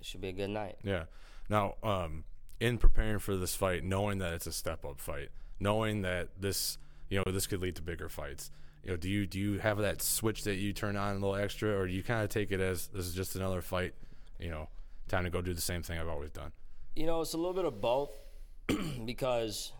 it 0.00 0.06
should 0.06 0.22
be 0.22 0.28
a 0.28 0.32
good 0.32 0.48
night. 0.48 0.76
Yeah. 0.82 1.04
Now, 1.50 1.74
um, 1.82 2.24
in 2.60 2.78
preparing 2.78 3.18
for 3.18 3.36
this 3.36 3.54
fight, 3.54 3.84
knowing 3.84 4.18
that 4.18 4.32
it's 4.32 4.46
a 4.46 4.52
step 4.52 4.86
up 4.86 5.00
fight, 5.00 5.28
knowing 5.60 6.00
that 6.02 6.40
this, 6.40 6.78
you 7.10 7.18
know, 7.18 7.30
this 7.30 7.46
could 7.46 7.60
lead 7.60 7.76
to 7.76 7.82
bigger 7.82 8.08
fights. 8.08 8.50
You 8.82 8.92
know, 8.92 8.96
do 8.96 9.10
you 9.10 9.26
do 9.26 9.38
you 9.38 9.58
have 9.58 9.78
that 9.78 10.00
switch 10.00 10.44
that 10.44 10.54
you 10.54 10.72
turn 10.72 10.96
on 10.96 11.10
a 11.10 11.18
little 11.18 11.36
extra, 11.36 11.76
or 11.76 11.86
do 11.86 11.92
you 11.92 12.02
kind 12.02 12.22
of 12.22 12.30
take 12.30 12.52
it 12.52 12.60
as 12.60 12.86
this 12.86 13.04
is 13.04 13.14
just 13.14 13.36
another 13.36 13.60
fight? 13.60 13.94
You 14.38 14.50
know, 14.50 14.68
time 15.08 15.24
to 15.24 15.30
go 15.30 15.42
do 15.42 15.52
the 15.52 15.60
same 15.60 15.82
thing 15.82 15.98
I've 15.98 16.08
always 16.08 16.30
done. 16.30 16.52
You 16.94 17.04
know, 17.04 17.20
it's 17.20 17.34
a 17.34 17.36
little 17.36 17.52
bit 17.52 17.64
of 17.66 17.80
both 17.80 18.12
because 19.04 19.72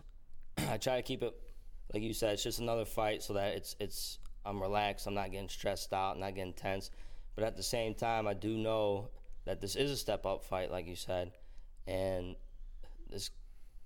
I 0.69 0.77
try 0.77 0.97
to 0.97 1.01
keep 1.01 1.23
it, 1.23 1.33
like 1.93 2.03
you 2.03 2.13
said, 2.13 2.33
it's 2.33 2.43
just 2.43 2.59
another 2.59 2.85
fight 2.85 3.23
so 3.23 3.33
that 3.33 3.55
it's 3.55 3.75
it's 3.79 4.19
I'm 4.47 4.61
relaxed, 4.61 5.05
I'm 5.07 5.13
not 5.13 5.31
getting 5.31 5.49
stressed 5.49 5.93
out, 5.93 6.17
not 6.17 6.35
getting 6.35 6.53
tense. 6.53 6.89
But 7.35 7.43
at 7.43 7.57
the 7.57 7.63
same 7.63 7.93
time, 7.93 8.27
I 8.27 8.33
do 8.33 8.57
know 8.57 9.09
that 9.45 9.61
this 9.61 9.75
is 9.75 9.91
a 9.91 9.97
step 9.97 10.25
up 10.25 10.43
fight, 10.43 10.71
like 10.71 10.87
you 10.87 10.95
said, 10.95 11.31
and 11.85 12.35
this 13.09 13.29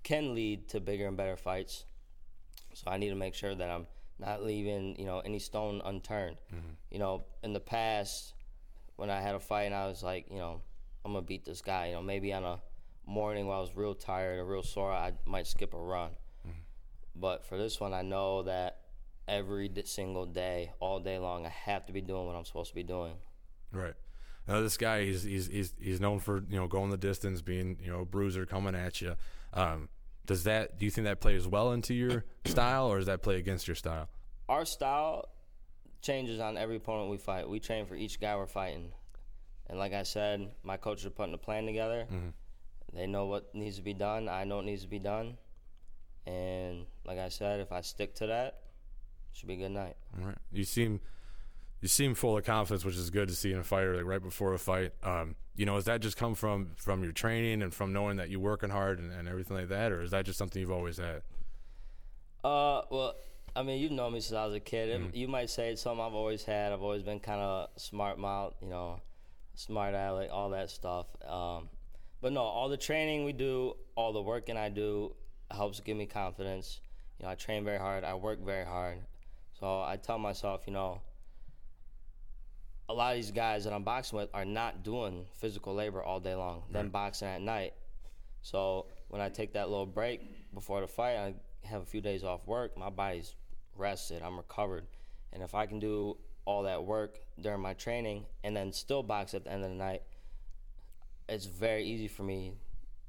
can 0.02 0.34
lead 0.34 0.68
to 0.68 0.80
bigger 0.80 1.06
and 1.06 1.16
better 1.16 1.36
fights. 1.36 1.84
So 2.74 2.90
I 2.90 2.96
need 2.96 3.10
to 3.10 3.14
make 3.14 3.34
sure 3.34 3.54
that 3.54 3.70
I'm 3.70 3.86
not 4.18 4.42
leaving, 4.42 4.96
you 4.98 5.04
know, 5.04 5.20
any 5.20 5.38
stone 5.38 5.82
unturned. 5.84 6.36
Mm-hmm. 6.52 6.70
You 6.90 6.98
know, 6.98 7.24
in 7.42 7.52
the 7.52 7.60
past, 7.60 8.34
when 8.96 9.10
I 9.10 9.20
had 9.20 9.34
a 9.34 9.40
fight 9.40 9.64
and 9.64 9.74
I 9.74 9.86
was 9.86 10.02
like, 10.02 10.26
you 10.30 10.38
know, 10.38 10.60
I'm 11.04 11.12
gonna 11.12 11.24
beat 11.24 11.44
this 11.44 11.60
guy. 11.60 11.88
You 11.88 11.94
know, 11.94 12.02
maybe 12.02 12.32
on 12.32 12.44
a 12.44 12.60
morning 13.04 13.46
where 13.46 13.56
I 13.56 13.60
was 13.60 13.74
real 13.74 13.94
tired 13.94 14.38
or 14.38 14.44
real 14.44 14.62
sore, 14.62 14.92
I 14.92 15.12
might 15.26 15.46
skip 15.46 15.74
a 15.74 15.78
run. 15.78 16.10
Mm-hmm. 16.46 16.58
But 17.16 17.44
for 17.44 17.58
this 17.58 17.80
one, 17.80 17.92
I 17.92 18.02
know 18.02 18.42
that 18.44 18.81
every 19.28 19.70
single 19.84 20.26
day, 20.26 20.72
all 20.80 21.00
day 21.00 21.18
long, 21.18 21.46
I 21.46 21.50
have 21.50 21.86
to 21.86 21.92
be 21.92 22.00
doing 22.00 22.26
what 22.26 22.36
I'm 22.36 22.44
supposed 22.44 22.70
to 22.70 22.74
be 22.74 22.82
doing. 22.82 23.14
Right. 23.72 23.94
Now 24.48 24.60
this 24.60 24.76
guy, 24.76 25.04
he's 25.04 25.22
he's 25.22 25.46
he's 25.46 25.74
he's 25.80 26.00
known 26.00 26.18
for 26.18 26.42
you 26.48 26.58
know 26.58 26.66
going 26.66 26.90
the 26.90 26.96
distance, 26.96 27.42
being 27.42 27.78
you 27.80 27.90
know 27.90 28.00
a 28.00 28.04
bruiser 28.04 28.44
coming 28.44 28.74
at 28.74 29.00
you. 29.00 29.14
Um, 29.54 29.88
does 30.26 30.44
that? 30.44 30.78
Do 30.78 30.84
you 30.84 30.90
think 30.90 31.06
that 31.06 31.20
plays 31.20 31.46
well 31.46 31.72
into 31.72 31.94
your 31.94 32.24
style, 32.44 32.86
or 32.86 32.98
does 32.98 33.06
that 33.06 33.22
play 33.22 33.36
against 33.36 33.68
your 33.68 33.76
style? 33.76 34.08
Our 34.48 34.64
style 34.64 35.28
changes 36.00 36.40
on 36.40 36.58
every 36.58 36.76
opponent 36.76 37.10
we 37.10 37.18
fight. 37.18 37.48
We 37.48 37.60
train 37.60 37.86
for 37.86 37.94
each 37.94 38.20
guy 38.20 38.34
we're 38.36 38.46
fighting. 38.46 38.92
And 39.68 39.78
like 39.78 39.92
I 39.92 40.02
said, 40.02 40.50
my 40.64 40.76
coaches 40.76 41.06
are 41.06 41.10
putting 41.10 41.34
a 41.34 41.38
plan 41.38 41.64
together. 41.64 42.06
They 42.92 43.06
know 43.06 43.26
what 43.26 43.54
needs 43.54 43.76
to 43.76 43.82
be 43.82 43.94
done. 43.94 44.28
I 44.28 44.44
know 44.44 44.56
what 44.56 44.64
needs 44.66 44.82
to 44.82 44.88
be 44.88 44.98
done. 44.98 45.38
And 46.26 46.86
like 47.06 47.18
I 47.18 47.28
said, 47.28 47.60
if 47.60 47.72
I 47.72 47.80
stick 47.80 48.14
to 48.16 48.26
that, 48.26 48.58
should 49.32 49.48
be 49.48 49.54
a 49.54 49.56
good 49.58 49.70
night. 49.70 49.96
All 50.20 50.26
right. 50.26 50.38
You 50.52 50.64
seem 50.64 51.00
you 51.80 51.88
seem 51.88 52.14
full 52.14 52.36
of 52.38 52.44
confidence, 52.44 52.84
which 52.84 52.96
is 52.96 53.10
good 53.10 53.28
to 53.28 53.34
see 53.34 53.52
in 53.52 53.58
a 53.58 53.64
fighter 53.64 53.96
like 53.96 54.04
right 54.04 54.22
before 54.22 54.52
a 54.54 54.58
fight. 54.58 54.92
Um, 55.02 55.34
you 55.56 55.66
know, 55.66 55.74
does 55.74 55.84
that 55.86 56.00
just 56.00 56.16
come 56.16 56.34
from 56.34 56.70
from 56.76 57.02
your 57.02 57.12
training 57.12 57.62
and 57.62 57.74
from 57.74 57.92
knowing 57.92 58.16
that 58.18 58.30
you're 58.30 58.40
working 58.40 58.70
hard 58.70 58.98
and, 58.98 59.12
and 59.12 59.28
everything 59.28 59.56
like 59.56 59.68
that, 59.68 59.90
or 59.92 60.00
is 60.02 60.10
that 60.12 60.24
just 60.24 60.38
something 60.38 60.60
you've 60.60 60.70
always 60.70 60.98
had? 60.98 61.22
Uh, 62.44 62.82
well, 62.90 63.14
I 63.54 63.62
mean, 63.62 63.80
you've 63.80 63.92
known 63.92 64.12
me 64.14 64.20
since 64.20 64.36
I 64.36 64.44
was 64.46 64.54
a 64.54 64.60
kid. 64.60 64.88
It- 64.88 65.14
You 65.14 65.28
might 65.28 65.50
say 65.50 65.70
it's 65.70 65.82
something 65.82 66.04
I've 66.04 66.14
always 66.14 66.44
had. 66.44 66.72
I've 66.72 66.82
always 66.82 67.02
been 67.02 67.20
kind 67.20 67.40
of 67.40 67.68
smart 67.76 68.18
mouth, 68.18 68.54
you 68.62 68.68
know, 68.68 69.00
smart 69.54 69.94
aleck, 69.94 70.30
all 70.32 70.50
that 70.50 70.70
stuff. 70.70 71.06
Um, 71.26 71.68
but 72.20 72.32
no, 72.32 72.40
all 72.42 72.68
the 72.68 72.76
training 72.76 73.24
we 73.24 73.32
do, 73.32 73.74
all 73.94 74.12
the 74.12 74.22
working 74.22 74.56
I 74.56 74.68
do, 74.70 75.14
helps 75.50 75.80
give 75.80 75.96
me 75.96 76.06
confidence. 76.06 76.80
You 77.18 77.26
know, 77.26 77.32
I 77.32 77.34
train 77.34 77.64
very 77.64 77.78
hard. 77.78 78.04
I 78.04 78.14
work 78.14 78.44
very 78.44 78.64
hard. 78.64 78.98
So 79.62 79.80
I 79.80 79.96
tell 79.96 80.18
myself, 80.18 80.64
you 80.66 80.72
know, 80.72 81.00
a 82.88 82.92
lot 82.92 83.12
of 83.12 83.16
these 83.16 83.30
guys 83.30 83.62
that 83.62 83.72
I'm 83.72 83.84
boxing 83.84 84.18
with 84.18 84.28
are 84.34 84.44
not 84.44 84.82
doing 84.82 85.24
physical 85.38 85.72
labor 85.72 86.02
all 86.02 86.18
day 86.18 86.34
long. 86.34 86.64
Them 86.68 86.88
boxing 86.88 87.28
at 87.28 87.40
night. 87.40 87.74
So 88.40 88.86
when 89.06 89.22
I 89.22 89.28
take 89.28 89.52
that 89.52 89.70
little 89.70 89.86
break 89.86 90.52
before 90.52 90.80
the 90.80 90.88
fight, 90.88 91.14
I 91.16 91.34
have 91.64 91.80
a 91.80 91.84
few 91.84 92.00
days 92.00 92.24
off 92.24 92.44
work. 92.44 92.76
My 92.76 92.90
body's 92.90 93.36
rested. 93.76 94.20
I'm 94.20 94.36
recovered, 94.36 94.88
and 95.32 95.44
if 95.44 95.54
I 95.54 95.66
can 95.66 95.78
do 95.78 96.16
all 96.44 96.64
that 96.64 96.82
work 96.82 97.20
during 97.40 97.60
my 97.60 97.74
training 97.74 98.26
and 98.42 98.56
then 98.56 98.72
still 98.72 99.04
box 99.04 99.32
at 99.32 99.44
the 99.44 99.52
end 99.52 99.62
of 99.62 99.70
the 99.70 99.76
night, 99.76 100.02
it's 101.28 101.46
very 101.46 101.84
easy 101.84 102.08
for 102.08 102.24
me 102.24 102.54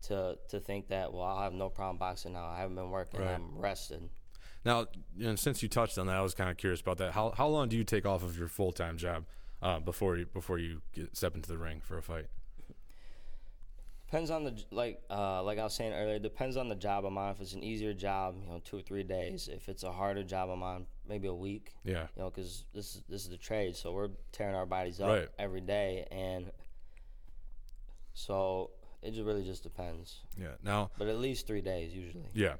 to 0.03 0.37
to 0.49 0.59
think 0.59 0.89
that 0.89 1.11
well 1.11 1.23
I'll 1.23 1.41
have 1.41 1.53
no 1.53 1.69
problem 1.69 1.97
boxing 1.97 2.33
now. 2.33 2.45
I 2.45 2.59
haven't 2.59 2.75
been 2.75 2.91
working. 2.91 3.21
Right. 3.21 3.31
I'm 3.31 3.57
rested. 3.57 4.07
Now, 4.65 4.87
you 5.17 5.27
know, 5.27 5.35
since 5.35 5.61
you 5.61 5.69
touched 5.69 5.97
on 5.97 6.07
that, 6.07 6.15
I 6.15 6.21
was 6.21 6.33
kind 6.33 6.49
of 6.49 6.57
curious 6.57 6.81
about 6.81 6.97
that. 6.99 7.11
How 7.13 7.31
how 7.35 7.47
long 7.47 7.69
do 7.69 7.75
you 7.77 7.83
take 7.83 8.05
off 8.05 8.23
of 8.23 8.37
your 8.37 8.47
full 8.47 8.71
time 8.71 8.97
job 8.97 9.25
uh, 9.61 9.79
before 9.79 10.17
you 10.17 10.25
before 10.25 10.57
you 10.59 10.81
get, 10.93 11.15
step 11.15 11.35
into 11.35 11.49
the 11.49 11.57
ring 11.57 11.81
for 11.83 11.97
a 11.97 12.01
fight? 12.01 12.27
Depends 14.05 14.29
on 14.29 14.43
the 14.43 14.63
like 14.71 15.01
uh, 15.09 15.41
like 15.43 15.57
I 15.59 15.63
was 15.63 15.73
saying 15.73 15.91
earlier. 15.91 16.19
Depends 16.19 16.55
on 16.55 16.69
the 16.69 16.75
job 16.75 17.03
I'm 17.03 17.17
on. 17.17 17.31
If 17.31 17.41
it's 17.41 17.53
an 17.53 17.63
easier 17.63 17.93
job, 17.93 18.35
you 18.39 18.47
know, 18.47 18.61
two 18.63 18.77
or 18.77 18.81
three 18.81 19.03
days. 19.03 19.49
If 19.51 19.67
it's 19.69 19.83
a 19.83 19.91
harder 19.91 20.23
job 20.23 20.49
I'm 20.49 20.61
on, 20.63 20.85
maybe 21.09 21.27
a 21.27 21.33
week. 21.33 21.73
Yeah. 21.83 22.07
You 22.15 22.21
know, 22.23 22.29
because 22.29 22.65
this 22.75 22.95
is 22.95 23.03
this 23.09 23.23
is 23.23 23.29
the 23.29 23.37
trade, 23.37 23.75
so 23.75 23.91
we're 23.91 24.09
tearing 24.31 24.55
our 24.55 24.67
bodies 24.67 25.01
up 25.01 25.09
Right. 25.09 25.29
every 25.39 25.61
day, 25.61 26.07
and 26.11 26.51
so 28.13 28.69
it 29.01 29.11
just 29.11 29.25
really 29.25 29.43
just 29.43 29.63
depends. 29.63 30.19
Yeah. 30.39 30.49
Now, 30.63 30.91
But 30.97 31.07
at 31.07 31.17
least 31.17 31.47
three 31.47 31.61
days 31.61 31.93
usually. 31.93 32.29
Yeah. 32.33 32.53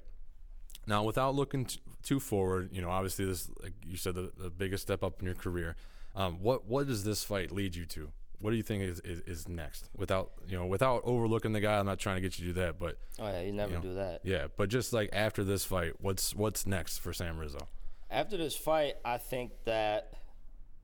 Now, 0.86 1.04
without 1.04 1.34
looking 1.36 1.65
t- 1.65 1.80
too 2.04 2.19
forward, 2.19 2.69
you 2.72 2.82
know, 2.82 2.89
obviously 2.89 3.26
this, 3.26 3.50
like 3.62 3.74
you 3.86 3.96
said, 3.98 4.15
the, 4.15 4.32
the 4.38 4.50
biggest 4.50 4.84
step 4.84 5.04
up 5.04 5.19
in 5.19 5.26
your 5.26 5.36
career. 5.36 5.76
Um, 6.15 6.41
what 6.41 6.65
what 6.67 6.88
does 6.88 7.04
this 7.04 7.24
fight 7.24 7.52
lead 7.52 7.76
you 7.76 7.86
to? 7.88 8.12
What 8.39 8.52
do 8.52 8.58
you 8.58 8.63
think 8.63 8.84
is, 8.84 9.00
is, 9.06 9.22
is 9.22 9.48
next? 9.48 9.89
Without 9.96 10.32
you 10.48 10.58
know, 10.58 10.65
without 10.65 11.02
overlooking 11.06 11.54
the 11.54 11.62
guy, 11.62 11.80
I'm 11.80 11.86
not 11.86 11.98
trying 12.00 12.17
to 12.17 12.22
get 12.22 12.38
you 12.38 12.48
to 12.48 12.54
do 12.54 12.60
that, 12.62 12.78
but 12.78 12.98
Oh 13.19 13.28
yeah, 13.28 13.41
you 13.41 13.54
never 13.54 13.72
You 13.72 13.78
know, 13.78 13.84
do 13.84 13.93
that. 13.96 14.22
yeah, 14.24 14.48
but 14.58 14.69
just 14.69 14.91
like 14.93 15.10
after 15.13 15.43
this 15.43 15.63
fight, 15.65 15.93
what's 16.02 16.36
what's 16.36 16.67
next 16.67 16.98
for 17.00 17.13
Sam 17.13 17.38
Rizzo? 17.38 17.67
After 18.12 18.38
this 18.38 18.56
fight, 18.56 18.96
I 19.06 19.17
think 19.17 19.52
that 19.65 20.13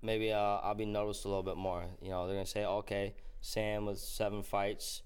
maybe 0.02 0.32
uh, 0.32 0.40
I'll 0.40 0.74
be 0.74 0.86
noticed 0.86 1.26
a 1.26 1.28
little 1.28 1.44
bit 1.44 1.58
more. 1.58 1.84
You 2.02 2.10
know, 2.10 2.26
they're 2.26 2.36
gonna 2.38 2.46
say, 2.46 2.66
okay, 2.66 3.14
Sam 3.42 3.86
with 3.86 4.00
seven 4.00 4.42
fights, 4.42 5.04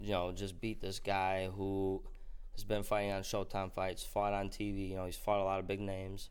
you 0.00 0.10
know, 0.10 0.32
just 0.32 0.60
beat 0.60 0.80
this 0.82 0.98
guy 0.98 1.48
who 1.56 2.02
has 2.58 2.64
been 2.64 2.82
fighting 2.82 3.12
on 3.12 3.22
Showtime 3.22 3.72
fights, 3.72 4.02
fought 4.04 4.32
on 4.32 4.48
TV. 4.48 4.90
You 4.90 4.96
know, 4.96 5.06
he's 5.06 5.16
fought 5.16 5.38
a 5.40 5.44
lot 5.44 5.60
of 5.60 5.68
big 5.68 5.80
names 5.80 6.28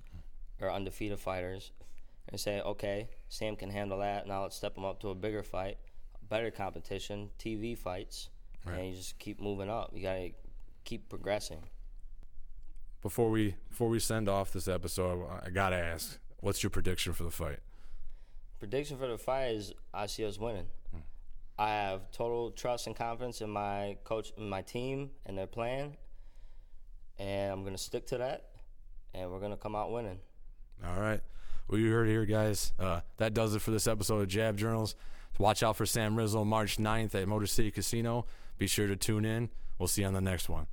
or 0.61 0.69
undefeated 0.69 1.19
fighters. 1.19 1.71
And 2.29 2.37
say, 2.37 2.59
okay, 2.59 3.07
Sam 3.29 3.55
can 3.55 3.69
handle 3.69 3.99
that. 3.99 4.27
Now 4.27 4.41
let's 4.43 4.57
step 4.57 4.75
him 4.77 4.83
up 4.83 4.99
to 4.99 5.09
a 5.09 5.15
bigger 5.15 5.41
fight, 5.43 5.77
better 6.27 6.51
competition, 6.51 7.29
TV 7.39 7.77
fights, 7.77 8.27
Right. 8.65 8.79
and 8.79 8.89
you 8.89 8.95
just 8.97 9.17
keep 9.17 9.39
moving 9.39 9.69
up. 9.69 9.91
You 9.93 10.01
gotta 10.01 10.31
keep 10.83 11.07
progressing. 11.07 11.63
Before 13.01 13.29
we 13.29 13.55
before 13.69 13.87
we 13.87 13.99
send 13.99 14.27
off 14.27 14.51
this 14.51 14.67
episode, 14.67 15.25
I 15.41 15.49
gotta 15.51 15.77
ask, 15.77 16.19
what's 16.41 16.61
your 16.61 16.69
prediction 16.69 17.13
for 17.13 17.23
the 17.23 17.31
fight? 17.31 17.59
Prediction 18.59 18.97
for 18.97 19.07
the 19.07 19.17
fight 19.17 19.51
is 19.51 19.71
I 19.93 20.07
see 20.07 20.25
us 20.25 20.37
winning. 20.37 20.65
Hmm. 20.91 20.99
I 21.57 21.69
have 21.69 22.11
total 22.11 22.51
trust 22.51 22.87
and 22.87 22.95
confidence 22.95 23.39
in 23.39 23.49
my 23.49 23.95
coach, 24.03 24.33
in 24.35 24.49
my 24.49 24.63
team, 24.63 25.11
and 25.25 25.37
their 25.37 25.47
plan, 25.47 25.95
and 27.19 27.51
I'm 27.51 27.63
gonna 27.63 27.77
stick 27.77 28.07
to 28.07 28.17
that, 28.19 28.49
and 29.13 29.31
we're 29.31 29.39
gonna 29.39 29.57
come 29.57 29.75
out 29.75 29.91
winning. 29.91 30.19
All 30.85 30.99
right. 30.99 31.21
Well, 31.67 31.79
you 31.79 31.91
heard 31.91 32.07
it 32.07 32.11
here, 32.11 32.25
guys. 32.25 32.73
Uh, 32.79 33.01
that 33.17 33.33
does 33.33 33.55
it 33.55 33.61
for 33.61 33.71
this 33.71 33.87
episode 33.87 34.21
of 34.21 34.27
Jab 34.27 34.57
Journals. 34.57 34.95
Watch 35.37 35.63
out 35.63 35.75
for 35.75 35.85
Sam 35.85 36.15
Rizzo 36.15 36.43
March 36.43 36.77
9th 36.77 37.13
at 37.15 37.27
Motor 37.27 37.47
City 37.47 37.71
Casino. 37.71 38.25
Be 38.57 38.67
sure 38.67 38.87
to 38.87 38.95
tune 38.95 39.25
in. 39.25 39.49
We'll 39.77 39.87
see 39.87 40.01
you 40.01 40.07
on 40.07 40.13
the 40.13 40.21
next 40.21 40.49
one. 40.49 40.67